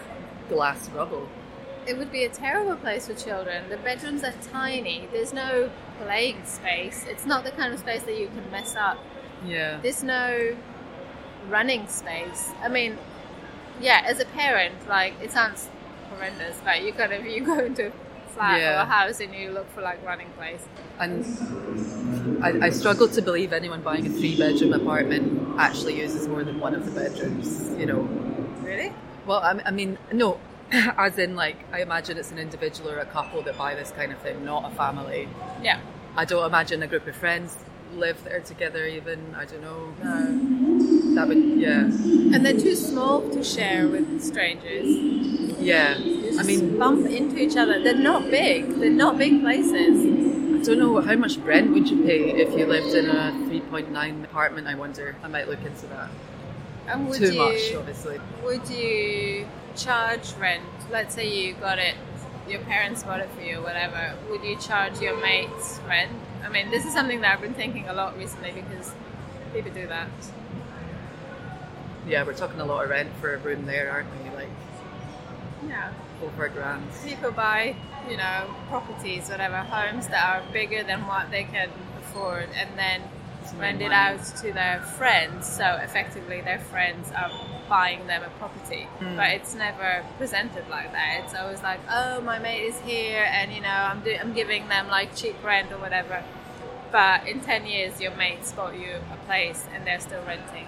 glass 0.49 0.89
rubble. 0.89 1.29
It 1.85 1.95
would 1.99 2.11
be 2.11 2.23
a 2.23 2.29
terrible 2.29 2.75
place 2.75 3.05
for 3.05 3.13
children. 3.13 3.69
The 3.69 3.77
bedrooms 3.77 4.23
are 4.23 4.33
tiny. 4.51 5.07
There's 5.11 5.31
no 5.31 5.69
playing 5.99 6.43
space. 6.45 7.05
It's 7.07 7.27
not 7.27 7.43
the 7.43 7.51
kind 7.51 7.71
of 7.71 7.79
space 7.79 8.01
that 8.01 8.17
you 8.17 8.29
can 8.29 8.49
mess 8.49 8.75
up. 8.75 8.97
Yeah. 9.45 9.79
There's 9.79 10.03
no 10.03 10.55
running 11.49 11.87
space. 11.87 12.49
I 12.63 12.67
mean, 12.67 12.97
yeah, 13.79 14.01
as 14.07 14.19
a 14.19 14.25
parent, 14.25 14.89
like 14.89 15.13
it 15.21 15.31
sounds 15.31 15.69
horrendous, 16.09 16.57
but 16.65 16.81
you 16.81 16.93
kind 16.93 17.13
of 17.13 17.27
you 17.27 17.45
go 17.45 17.59
into 17.59 17.89
a 17.89 18.29
flat 18.29 18.59
or 18.59 18.81
a 18.81 18.85
house 18.85 19.19
and 19.19 19.35
you 19.35 19.51
look 19.51 19.69
for 19.71 19.81
like 19.81 20.03
running 20.03 20.29
place. 20.31 20.67
And 20.99 21.23
I, 22.41 22.67
I 22.67 22.69
struggle 22.71 23.07
to 23.07 23.21
believe 23.21 23.53
anyone 23.53 23.81
buying 23.81 24.05
a 24.07 24.09
three 24.09 24.35
bedroom 24.35 24.73
apartment 24.73 25.59
actually 25.59 25.99
uses 25.99 26.27
more 26.27 26.43
than 26.43 26.59
one 26.59 26.73
of 26.73 26.85
the 26.85 26.91
bedrooms, 26.91 27.69
you 27.79 27.85
know. 27.85 28.01
Really? 28.63 28.93
Well, 29.27 29.39
I, 29.39 29.61
I 29.65 29.71
mean, 29.71 29.99
no, 30.11 30.39
as 30.71 31.19
in, 31.19 31.35
like, 31.35 31.57
I 31.71 31.81
imagine 31.81 32.17
it's 32.17 32.31
an 32.31 32.39
individual 32.39 32.89
or 32.89 32.97
a 32.97 33.05
couple 33.05 33.43
that 33.43 33.57
buy 33.57 33.75
this 33.75 33.91
kind 33.91 34.11
of 34.11 34.17
thing, 34.19 34.43
not 34.43 34.71
a 34.71 34.75
family. 34.75 35.29
Yeah. 35.61 35.79
I 36.15 36.25
don't 36.25 36.45
imagine 36.45 36.81
a 36.81 36.87
group 36.87 37.05
of 37.07 37.15
friends 37.15 37.57
live 37.93 38.23
there 38.23 38.39
together, 38.39 38.85
even. 38.87 39.35
I 39.35 39.45
don't 39.45 39.61
know. 39.61 39.93
No. 40.01 41.15
That 41.15 41.27
would, 41.27 41.37
yeah. 41.37 41.81
And 41.83 42.45
they're 42.45 42.59
too 42.59 42.75
small 42.75 43.29
to 43.29 43.43
share 43.43 43.87
with 43.87 44.23
strangers. 44.23 44.87
Yeah. 45.59 45.95
I 46.39 46.43
mean, 46.43 46.79
bump 46.79 47.05
into 47.05 47.37
each 47.37 47.55
other. 47.55 47.83
They're 47.83 47.93
not 47.93 48.31
big. 48.31 48.79
They're 48.79 48.89
not 48.89 49.17
big 49.17 49.41
places. 49.41 50.40
I 50.61 50.63
don't 50.63 50.77
know 50.77 51.01
how 51.01 51.15
much 51.15 51.37
rent 51.37 51.71
would 51.71 51.89
you 51.89 52.03
pay 52.03 52.39
if 52.39 52.55
you 52.55 52.67
lived 52.67 52.93
in 52.93 53.09
a 53.09 53.31
3.9 53.49 54.23
apartment. 54.25 54.67
I 54.67 54.75
wonder. 54.75 55.15
I 55.23 55.27
might 55.27 55.47
look 55.49 55.65
into 55.65 55.87
that. 55.87 56.11
And 56.85 57.09
would 57.09 57.17
Too 57.17 57.33
you, 57.33 57.39
much, 57.39 57.73
obviously. 57.75 58.19
Would 58.43 58.69
you 58.69 59.47
charge 59.75 60.33
rent? 60.33 60.61
Let's 60.91 61.15
say 61.15 61.27
you 61.27 61.55
got 61.55 61.79
it, 61.79 61.95
your 62.47 62.59
parents 62.59 63.01
bought 63.01 63.21
it 63.21 63.29
for 63.31 63.41
you, 63.41 63.57
or 63.57 63.63
whatever. 63.63 64.13
Would 64.29 64.43
you 64.43 64.55
charge 64.57 65.01
your 65.01 65.19
mates 65.19 65.79
rent? 65.87 66.11
I 66.45 66.49
mean, 66.49 66.69
this 66.69 66.85
is 66.85 66.93
something 66.93 67.21
that 67.21 67.33
I've 67.33 67.41
been 67.41 67.55
thinking 67.55 67.89
a 67.89 67.93
lot 67.93 68.15
recently 68.15 68.51
because 68.51 68.93
people 69.55 69.71
do 69.71 69.87
that. 69.87 70.09
Yeah, 72.07 72.23
we're 72.23 72.35
talking 72.35 72.59
a 72.59 72.65
lot 72.65 72.83
of 72.83 72.91
rent 72.91 73.09
for 73.19 73.33
a 73.33 73.37
room 73.39 73.65
there, 73.65 73.89
aren't 73.91 74.09
we? 74.23 74.29
Like 74.35 74.49
Yeah. 75.67 75.91
over 76.23 76.45
a 76.45 76.49
grand. 76.51 76.83
People 77.03 77.31
buy, 77.31 77.75
you 78.09 78.17
know, 78.17 78.45
properties, 78.69 79.29
whatever, 79.29 79.57
homes 79.57 80.07
that 80.07 80.23
are 80.43 80.51
bigger 80.51 80.83
than 80.83 81.05
what 81.07 81.31
they 81.31 81.43
can 81.43 81.69
afford, 81.99 82.49
and 82.55 82.69
then 82.77 83.01
rent 83.57 83.81
it 83.81 83.91
out 83.91 84.23
to 84.37 84.51
their 84.53 84.81
friends. 84.81 85.47
So 85.47 85.77
effectively, 85.81 86.41
their 86.41 86.59
friends 86.59 87.11
are 87.11 87.29
buying 87.67 88.05
them 88.07 88.23
a 88.23 88.29
property, 88.39 88.87
Mm. 88.99 89.15
but 89.15 89.29
it's 89.29 89.55
never 89.55 90.03
presented 90.17 90.67
like 90.69 90.91
that. 90.91 91.21
It's 91.23 91.35
always 91.35 91.61
like, 91.63 91.79
oh, 91.89 92.21
my 92.21 92.39
mate 92.39 92.63
is 92.63 92.79
here, 92.81 93.25
and 93.29 93.51
you 93.51 93.61
know, 93.61 93.69
I'm 93.69 94.01
do- 94.01 94.17
I'm 94.19 94.33
giving 94.33 94.67
them 94.67 94.87
like 94.87 95.15
cheap 95.15 95.35
rent 95.43 95.71
or 95.71 95.77
whatever. 95.77 96.23
But 96.91 97.27
in 97.27 97.39
ten 97.39 97.65
years, 97.65 98.01
your 98.01 98.13
mates 98.15 98.51
bought 98.51 98.77
you 98.77 98.95
a 99.13 99.17
place, 99.25 99.65
and 99.73 99.85
they're 99.87 99.99
still 100.01 100.23
renting. 100.25 100.67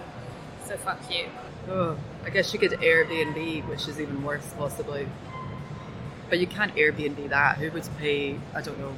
So 0.64 0.76
fuck 0.78 0.98
you. 1.10 1.26
Oh, 1.70 1.96
I 2.24 2.30
guess 2.30 2.52
you 2.52 2.58
could 2.58 2.72
Airbnb, 2.72 3.66
which 3.68 3.86
is 3.88 4.00
even 4.00 4.22
worse, 4.24 4.46
possibly. 4.56 5.06
But 6.30 6.38
you 6.38 6.46
can't 6.46 6.74
Airbnb 6.74 7.28
that. 7.28 7.58
Who 7.58 7.70
would 7.70 7.88
pay? 7.98 8.38
I 8.54 8.62
don't 8.62 8.78
know. 8.78 8.92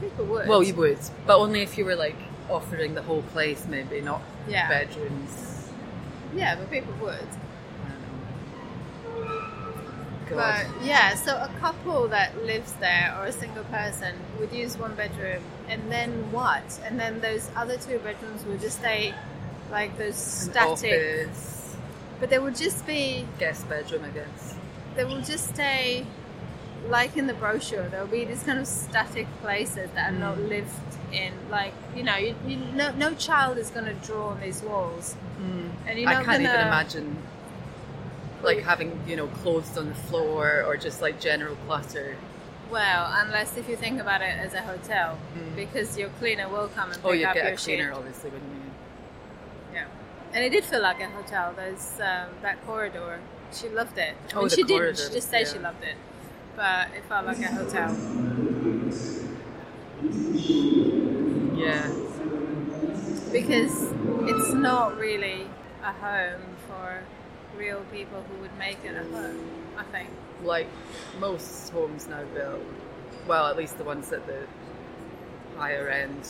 People 0.00 0.26
would. 0.26 0.46
Well, 0.48 0.62
you 0.62 0.74
would, 0.74 0.98
but 1.26 1.38
only 1.38 1.62
if 1.62 1.76
you 1.76 1.84
were 1.84 1.96
like 1.96 2.16
offering 2.48 2.94
the 2.94 3.02
whole 3.02 3.22
place, 3.32 3.66
maybe 3.68 4.00
not 4.00 4.22
Yeah. 4.46 4.68
bedrooms. 4.68 5.68
Yeah, 6.34 6.54
but 6.54 6.70
people 6.70 6.92
would. 7.02 7.28
Um, 7.86 9.28
God. 10.30 10.66
But 10.76 10.86
yeah, 10.86 11.14
so 11.14 11.34
a 11.36 11.50
couple 11.58 12.06
that 12.08 12.44
lives 12.44 12.72
there 12.74 13.14
or 13.18 13.26
a 13.26 13.32
single 13.32 13.64
person 13.64 14.14
would 14.38 14.52
use 14.52 14.76
one 14.78 14.94
bedroom, 14.94 15.42
and 15.68 15.90
then 15.90 16.10
what? 16.30 16.62
And 16.84 16.98
then 16.98 17.20
those 17.20 17.50
other 17.56 17.76
two 17.76 17.98
bedrooms 17.98 18.44
would 18.44 18.60
just 18.60 18.78
stay 18.78 19.14
like 19.70 19.96
those 19.98 20.14
An 20.46 20.52
static. 20.52 21.26
office, 21.28 21.76
But 22.20 22.30
they 22.30 22.38
would 22.38 22.56
just 22.56 22.86
be. 22.86 23.26
guest 23.38 23.68
bedroom, 23.68 24.04
I 24.04 24.10
guess. 24.10 24.54
They 24.98 25.04
will 25.04 25.20
just 25.20 25.54
stay 25.54 26.04
like 26.88 27.16
in 27.16 27.28
the 27.28 27.34
brochure. 27.34 27.88
There 27.88 28.00
will 28.00 28.10
be 28.10 28.24
these 28.24 28.42
kind 28.42 28.58
of 28.58 28.66
static 28.66 29.28
places 29.42 29.88
that 29.94 30.12
are 30.12 30.18
not 30.18 30.38
Mm. 30.38 30.48
lived 30.48 30.72
in. 31.12 31.32
Like 31.50 31.72
you 31.94 32.02
know, 32.02 32.16
you, 32.16 32.34
you 32.44 32.56
no, 32.74 32.90
no 32.90 33.14
child 33.14 33.58
is 33.58 33.70
going 33.70 33.86
to 33.86 33.94
draw 33.94 34.30
on 34.30 34.40
these 34.40 34.60
walls, 34.60 35.14
and 35.86 35.98
you're 36.00 36.08
I 36.08 36.14
can't 36.14 36.26
gonna, 36.26 36.48
even 36.48 36.60
imagine 36.66 37.16
like 38.42 38.62
having 38.64 39.00
you 39.06 39.14
know 39.14 39.28
clothes 39.28 39.78
on 39.78 39.88
the 39.88 39.94
floor 39.94 40.64
or 40.66 40.76
just 40.76 41.00
like 41.00 41.20
general 41.20 41.54
clutter. 41.66 42.16
Well, 42.68 43.06
unless 43.22 43.56
if 43.56 43.68
you 43.68 43.76
think 43.76 44.00
about 44.00 44.20
it 44.20 44.36
as 44.36 44.52
a 44.52 44.62
hotel, 44.62 45.16
because 45.54 45.96
your 45.96 46.08
cleaner 46.18 46.48
will 46.48 46.68
come 46.74 46.90
and 46.90 47.00
pick 47.00 47.04
Oh, 47.08 47.12
you'd 47.12 47.24
up 47.26 47.34
get 47.34 47.44
your 47.44 47.54
a 47.54 47.56
cleaner, 47.56 47.88
shit. 47.90 47.96
obviously, 47.98 48.30
wouldn't 48.30 48.52
you? 48.52 48.70
Yeah, 49.74 49.86
and 50.34 50.44
it 50.44 50.50
did 50.50 50.64
feel 50.64 50.82
like 50.82 51.00
a 51.00 51.06
hotel. 51.08 51.54
There's 51.54 52.00
um, 52.00 52.30
that 52.42 52.66
corridor. 52.66 53.20
She 53.52 53.68
loved 53.68 53.98
it. 53.98 54.14
Oh, 54.34 54.44
the 54.48 54.56
she 54.56 54.62
didn't. 54.62 54.98
She 54.98 55.10
just 55.12 55.30
said 55.30 55.46
she 55.48 55.58
loved 55.58 55.82
it, 55.82 55.96
but 56.56 56.88
it 56.96 57.04
felt 57.08 57.26
like 57.26 57.38
a 57.38 57.48
hotel. 57.48 57.96
Yeah. 61.56 61.90
because 63.32 63.92
it's 64.28 64.52
not 64.54 64.96
really 64.96 65.46
a 65.82 65.92
home 65.92 66.40
for 66.66 67.02
real 67.56 67.82
people 67.92 68.22
who 68.30 68.40
would 68.40 68.56
make 68.58 68.78
it 68.84 68.94
a 68.96 69.04
home. 69.14 69.50
I 69.76 69.82
think. 69.84 70.08
Like 70.42 70.66
most 71.18 71.70
homes 71.70 72.06
now 72.08 72.24
built, 72.34 72.62
well, 73.26 73.46
at 73.46 73.56
least 73.56 73.78
the 73.78 73.84
ones 73.84 74.12
at 74.12 74.26
the 74.26 74.46
higher 75.56 75.88
end. 75.88 76.28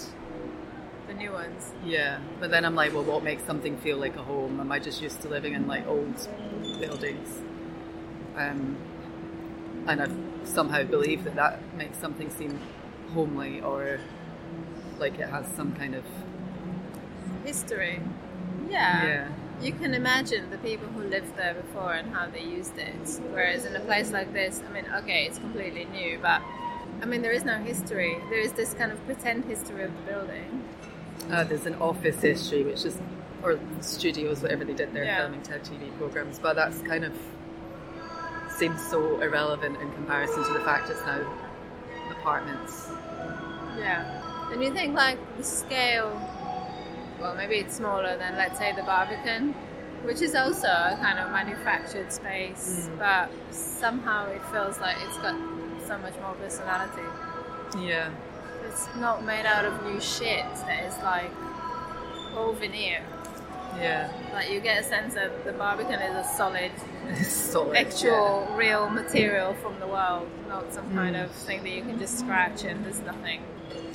The 1.09 1.14
new 1.14 1.33
ones. 1.33 1.73
Yeah, 1.85 2.18
but 2.38 2.51
then 2.51 2.64
I'm 2.64 2.75
like, 2.75 2.92
well, 2.92 3.03
what 3.03 3.25
makes 3.25 3.42
something 3.44 3.79
feel 3.79 3.97
like 3.97 4.14
a 4.16 4.23
home? 4.23 4.61
Am 4.61 4.71
I 4.71 4.79
just 4.79 5.03
used 5.03 5.23
to 5.23 5.29
living 5.29 5.55
in 5.55 5.66
like 5.66 5.87
old 5.87 6.29
buildings? 6.79 7.40
Um, 8.37 8.77
and 9.87 10.03
I've 10.03 10.16
somehow 10.44 10.85
believed 10.85 11.25
that 11.25 11.35
that 11.37 11.61
makes 11.77 11.99
something 11.99 12.31
seem 12.31 12.61
homely 13.14 13.61
or 13.62 14.01
like 14.99 15.18
it 15.18 15.29
has 15.29 15.47
some 15.57 15.73
kind 15.73 15.94
of 15.94 16.05
History. 17.44 18.01
Yeah. 18.68 19.07
Yeah. 19.07 19.29
You 19.62 19.73
can 19.73 19.94
imagine 19.94 20.51
the 20.51 20.59
people 20.59 20.87
who 20.88 21.03
lived 21.03 21.35
there 21.37 21.55
before 21.55 21.94
and 21.94 22.14
how 22.14 22.27
they 22.27 22.42
used 22.42 22.77
it. 22.77 23.21
Whereas 23.33 23.64
in 23.64 23.75
a 23.75 23.81
place 23.81 24.12
like 24.12 24.33
this, 24.35 24.62
I 24.68 24.73
mean, 24.73 24.85
okay, 24.97 25.25
it's 25.25 25.38
completely 25.38 25.87
new, 25.87 26.18
but 26.21 26.42
I 27.01 27.07
mean, 27.07 27.23
there 27.23 27.33
is 27.33 27.44
no 27.44 27.57
history. 27.57 28.18
There 28.29 28.38
is 28.38 28.53
this 28.53 28.75
kind 28.75 28.92
of 28.92 29.05
pretend 29.07 29.47
history 29.47 29.85
of 29.85 29.97
the 29.97 30.12
building. 30.12 30.67
Uh, 31.31 31.45
there's 31.45 31.67
an 31.67 31.75
office 31.77 32.21
history, 32.21 32.62
which 32.64 32.85
is, 32.85 32.99
or 33.43 33.59
studios, 33.81 34.41
whatever 34.43 34.64
they 34.64 34.73
did 34.73 34.93
there, 34.95 35.05
Yeah. 35.05 35.19
filming 35.21 35.43
TV 35.43 35.91
programs, 35.99 36.38
but 36.38 36.57
that's 36.57 36.81
kind 36.83 37.05
of 37.05 37.12
seems 38.51 38.85
so 38.88 39.21
irrelevant 39.21 39.81
in 39.81 39.93
comparison 39.93 40.43
to 40.45 40.53
the 40.53 40.61
fact 40.61 40.91
it's 40.91 41.05
now 41.07 41.21
apartments. 42.11 42.91
Yeah. 43.79 44.51
And 44.51 44.62
you 44.64 44.73
think 44.73 44.97
like 44.97 45.19
the 45.37 45.45
scale, 45.45 46.11
well, 47.21 47.35
maybe 47.37 47.57
it's 47.57 47.77
smaller 47.77 48.17
than, 48.17 48.37
let's 48.37 48.59
say, 48.59 48.73
the 48.75 48.83
Barbican, 48.83 49.53
which 50.03 50.23
is 50.23 50.35
also 50.35 50.67
a 50.67 50.99
kind 51.01 51.19
of 51.19 51.31
manufactured 51.31 52.11
space, 52.12 52.88
Mm. 52.91 52.99
but 52.99 53.55
somehow 53.55 54.27
it 54.31 54.43
feels 54.47 54.81
like 54.81 54.97
it's 55.07 55.19
got 55.19 55.37
so 55.87 55.99
much 55.99 56.14
more 56.23 56.35
personality. 56.35 57.03
Yeah. 57.79 58.09
It's 58.68 58.87
not 58.96 59.24
made 59.24 59.46
out 59.46 59.64
of 59.64 59.83
new 59.85 60.00
shit 60.00 60.44
that 60.66 60.85
is 60.85 60.96
like 61.02 61.31
all 62.37 62.52
veneer. 62.52 63.02
Yeah. 63.76 64.11
Like 64.33 64.50
you 64.50 64.61
get 64.61 64.81
a 64.81 64.85
sense 64.85 65.14
that 65.14 65.44
the 65.44 65.52
Barbican 65.52 66.00
is 66.00 66.26
a 66.26 66.28
solid, 66.37 66.70
Solid, 67.24 67.76
actual, 67.76 68.46
real 68.57 68.90
material 68.90 69.54
from 69.54 69.78
the 69.81 69.87
world, 69.87 70.28
not 70.48 70.72
some 70.72 70.92
kind 70.94 71.16
Mm. 71.16 71.24
of 71.24 71.31
thing 71.31 71.62
that 71.62 71.70
you 71.70 71.83
can 71.83 71.98
just 71.98 72.18
scratch 72.18 72.64
and 72.64 72.85
there's 72.85 73.00
nothing. 73.00 73.40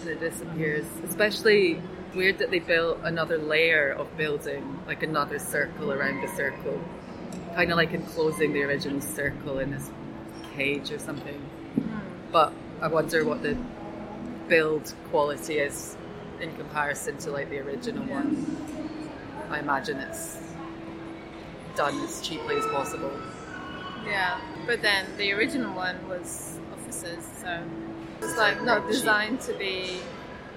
It 0.05 0.19
disappears. 0.19 0.85
Especially 1.07 1.81
weird 2.15 2.37
that 2.39 2.51
they 2.51 2.59
built 2.59 2.99
another 3.03 3.37
layer 3.37 3.89
of 3.91 4.15
building, 4.17 4.79
like 4.87 5.03
another 5.03 5.39
circle 5.39 5.91
around 5.91 6.21
the 6.21 6.27
circle. 6.35 6.79
Kind 7.55 7.71
of 7.71 7.77
like 7.77 7.93
enclosing 7.93 8.53
the 8.53 8.63
original 8.63 9.01
circle 9.01 9.59
in 9.59 9.71
this 9.71 9.89
cage 10.55 10.91
or 10.91 10.99
something. 10.99 11.41
But 12.31 12.53
I 12.81 12.87
wonder 12.87 13.23
what 13.25 13.41
the 13.43 13.57
build 14.47 14.93
quality 15.09 15.59
is 15.59 15.95
in 16.41 16.55
comparison 16.55 17.17
to 17.17 17.31
like 17.31 17.49
the 17.49 17.59
original 17.59 18.03
one. 18.05 18.57
I 19.49 19.59
imagine 19.59 19.97
it's 19.97 20.37
done 21.75 21.99
as 22.03 22.21
cheaply 22.21 22.55
as 22.55 22.65
possible. 22.67 23.11
Yeah, 24.05 24.39
but 24.65 24.81
then 24.81 25.05
the 25.17 25.31
original 25.33 25.73
one 25.73 26.07
was 26.07 26.59
offices, 26.73 27.25
so 27.41 27.63
it 28.19 28.25
was 28.25 28.35
like 28.35 28.61
not 28.63 28.87
designed 28.87 29.41
to 29.41 29.53
be 29.53 29.99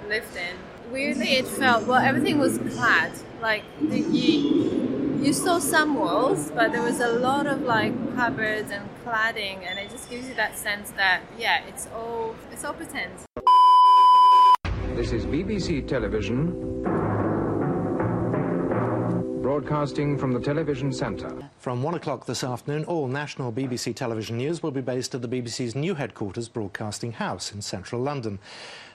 lived 0.08 0.36
in. 0.36 0.56
Weirdly, 0.90 1.36
it 1.36 1.46
felt 1.46 1.86
well. 1.86 2.00
Everything 2.00 2.38
was 2.38 2.58
clad. 2.74 3.12
Like 3.40 3.64
the, 3.80 4.00
you, 4.00 5.18
you 5.20 5.32
saw 5.32 5.58
some 5.58 5.94
walls, 5.94 6.50
but 6.50 6.72
there 6.72 6.82
was 6.82 7.00
a 7.00 7.08
lot 7.08 7.46
of 7.46 7.62
like 7.62 7.92
cupboards 8.16 8.70
and 8.70 8.88
cladding, 9.04 9.64
and 9.66 9.78
it 9.78 9.90
just 9.90 10.10
gives 10.10 10.28
you 10.28 10.34
that 10.34 10.56
sense 10.58 10.90
that 10.92 11.22
yeah, 11.38 11.64
it's 11.66 11.88
all 11.94 12.34
it's 12.52 12.64
all 12.64 12.72
pretend. 12.72 13.12
This 14.96 15.12
is 15.12 15.26
BBC 15.26 15.86
Television, 15.86 16.52
broadcasting 19.42 20.16
from 20.16 20.32
the 20.32 20.40
television 20.40 20.90
centre. 20.90 21.50
From 21.58 21.82
one 21.82 21.96
o'clock 21.96 22.24
this 22.24 22.42
afternoon, 22.42 22.86
all 22.86 23.06
national 23.06 23.52
BBC 23.52 23.94
television 23.94 24.38
news 24.38 24.62
will 24.62 24.70
be 24.70 24.80
based 24.80 25.14
at 25.14 25.20
the 25.20 25.28
BBC's 25.28 25.74
new 25.74 25.94
headquarters, 25.94 26.48
Broadcasting 26.48 27.12
House, 27.12 27.52
in 27.52 27.60
central 27.60 28.00
London. 28.00 28.38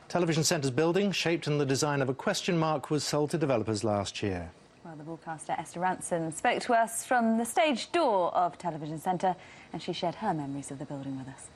Television 0.10 0.43
Centre's 0.43 0.72
building, 0.72 1.12
shaped 1.12 1.45
in 1.45 1.60
the 1.60 1.68
design 1.68 2.02
of 2.02 2.10
a 2.10 2.16
question 2.16 2.58
mark, 2.58 2.89
was 2.89 3.04
sold 3.04 3.30
to 3.30 3.38
developers 3.38 3.84
last 3.84 4.24
year. 4.24 4.52
Well, 4.84 4.95
the 4.95 5.04
broadcaster 5.04 5.54
Esther 5.56 5.82
Rantzen 5.82 6.34
spoke 6.34 6.62
to 6.64 6.74
us 6.74 7.06
from 7.06 7.38
the 7.38 7.45
stage 7.45 7.91
door 7.91 8.34
of 8.34 8.58
Television 8.58 8.99
Centre 8.99 9.36
and 9.72 9.80
she 9.80 9.93
shared 9.93 10.16
her 10.16 10.34
memories 10.34 10.72
of 10.72 10.80
the 10.80 10.86
building 10.86 11.20
with 11.20 11.28
us. 11.28 11.47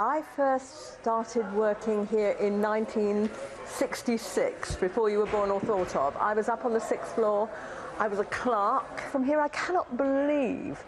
I 0.00 0.22
first 0.36 1.00
started 1.00 1.52
working 1.54 2.06
here 2.06 2.36
in 2.38 2.62
1966, 2.62 4.76
before 4.76 5.10
you 5.10 5.18
were 5.18 5.26
born 5.26 5.50
or 5.50 5.60
thought 5.60 5.96
of. 5.96 6.16
I 6.16 6.34
was 6.34 6.48
up 6.48 6.64
on 6.64 6.72
the 6.72 6.78
sixth 6.78 7.16
floor. 7.16 7.50
I 7.98 8.06
was 8.06 8.20
a 8.20 8.24
clerk. 8.26 9.00
From 9.10 9.24
here, 9.24 9.40
I 9.40 9.48
cannot 9.48 9.96
believe 9.96 10.78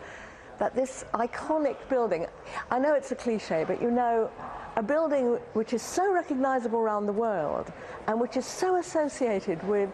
that 0.61 0.77
this 0.77 1.05
iconic 1.13 1.75
building, 1.89 2.29
I 2.71 2.79
know 2.79 2.95
it's 2.95 3.11
a 3.11 3.17
cliche, 3.17 3.65
but 3.67 3.83
you 3.83 3.91
know, 3.91 4.31
a 4.77 4.83
building 4.83 5.41
which 5.55 5.73
is 5.73 5.83
so 5.83 6.15
recognizable 6.15 6.79
around 6.79 7.07
the 7.07 7.13
world 7.13 7.73
and 8.07 8.21
which 8.21 8.37
is 8.37 8.47
so 8.47 8.77
associated 8.77 9.61
with 9.67 9.91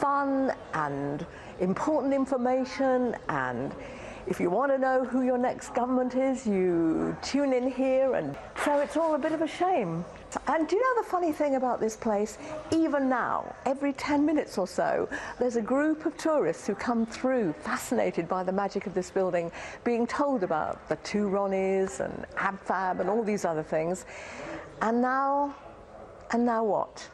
fun 0.00 0.54
and 0.72 1.26
important 1.60 2.14
information 2.14 3.14
and 3.28 3.74
if 4.26 4.40
you 4.40 4.50
want 4.50 4.72
to 4.72 4.78
know 4.78 5.04
who 5.04 5.22
your 5.22 5.38
next 5.38 5.72
government 5.74 6.16
is, 6.16 6.46
you 6.46 7.16
tune 7.22 7.52
in 7.52 7.70
here, 7.70 8.14
and 8.14 8.36
so 8.64 8.80
it's 8.80 8.96
all 8.96 9.14
a 9.14 9.18
bit 9.18 9.32
of 9.32 9.40
a 9.40 9.46
shame. 9.46 10.04
And 10.48 10.68
do 10.68 10.76
you 10.76 10.82
know 10.82 11.02
the 11.02 11.08
funny 11.08 11.32
thing 11.32 11.54
about 11.54 11.80
this 11.80 11.96
place? 11.96 12.36
Even 12.72 13.08
now, 13.08 13.54
every 13.64 13.92
10 13.92 14.26
minutes 14.26 14.58
or 14.58 14.66
so, 14.66 15.08
there's 15.38 15.56
a 15.56 15.62
group 15.62 16.06
of 16.06 16.16
tourists 16.16 16.66
who 16.66 16.74
come 16.74 17.06
through, 17.06 17.52
fascinated 17.52 18.28
by 18.28 18.42
the 18.42 18.52
magic 18.52 18.86
of 18.86 18.94
this 18.94 19.10
building, 19.10 19.50
being 19.84 20.06
told 20.06 20.42
about 20.42 20.88
the 20.88 20.96
two 20.96 21.28
Ronnies 21.28 22.00
and 22.00 22.26
AbFab 22.34 23.00
and 23.00 23.08
all 23.08 23.22
these 23.22 23.44
other 23.44 23.62
things. 23.62 24.06
And 24.82 25.00
now, 25.00 25.54
and 26.32 26.44
now 26.44 26.64
what? 26.64 27.08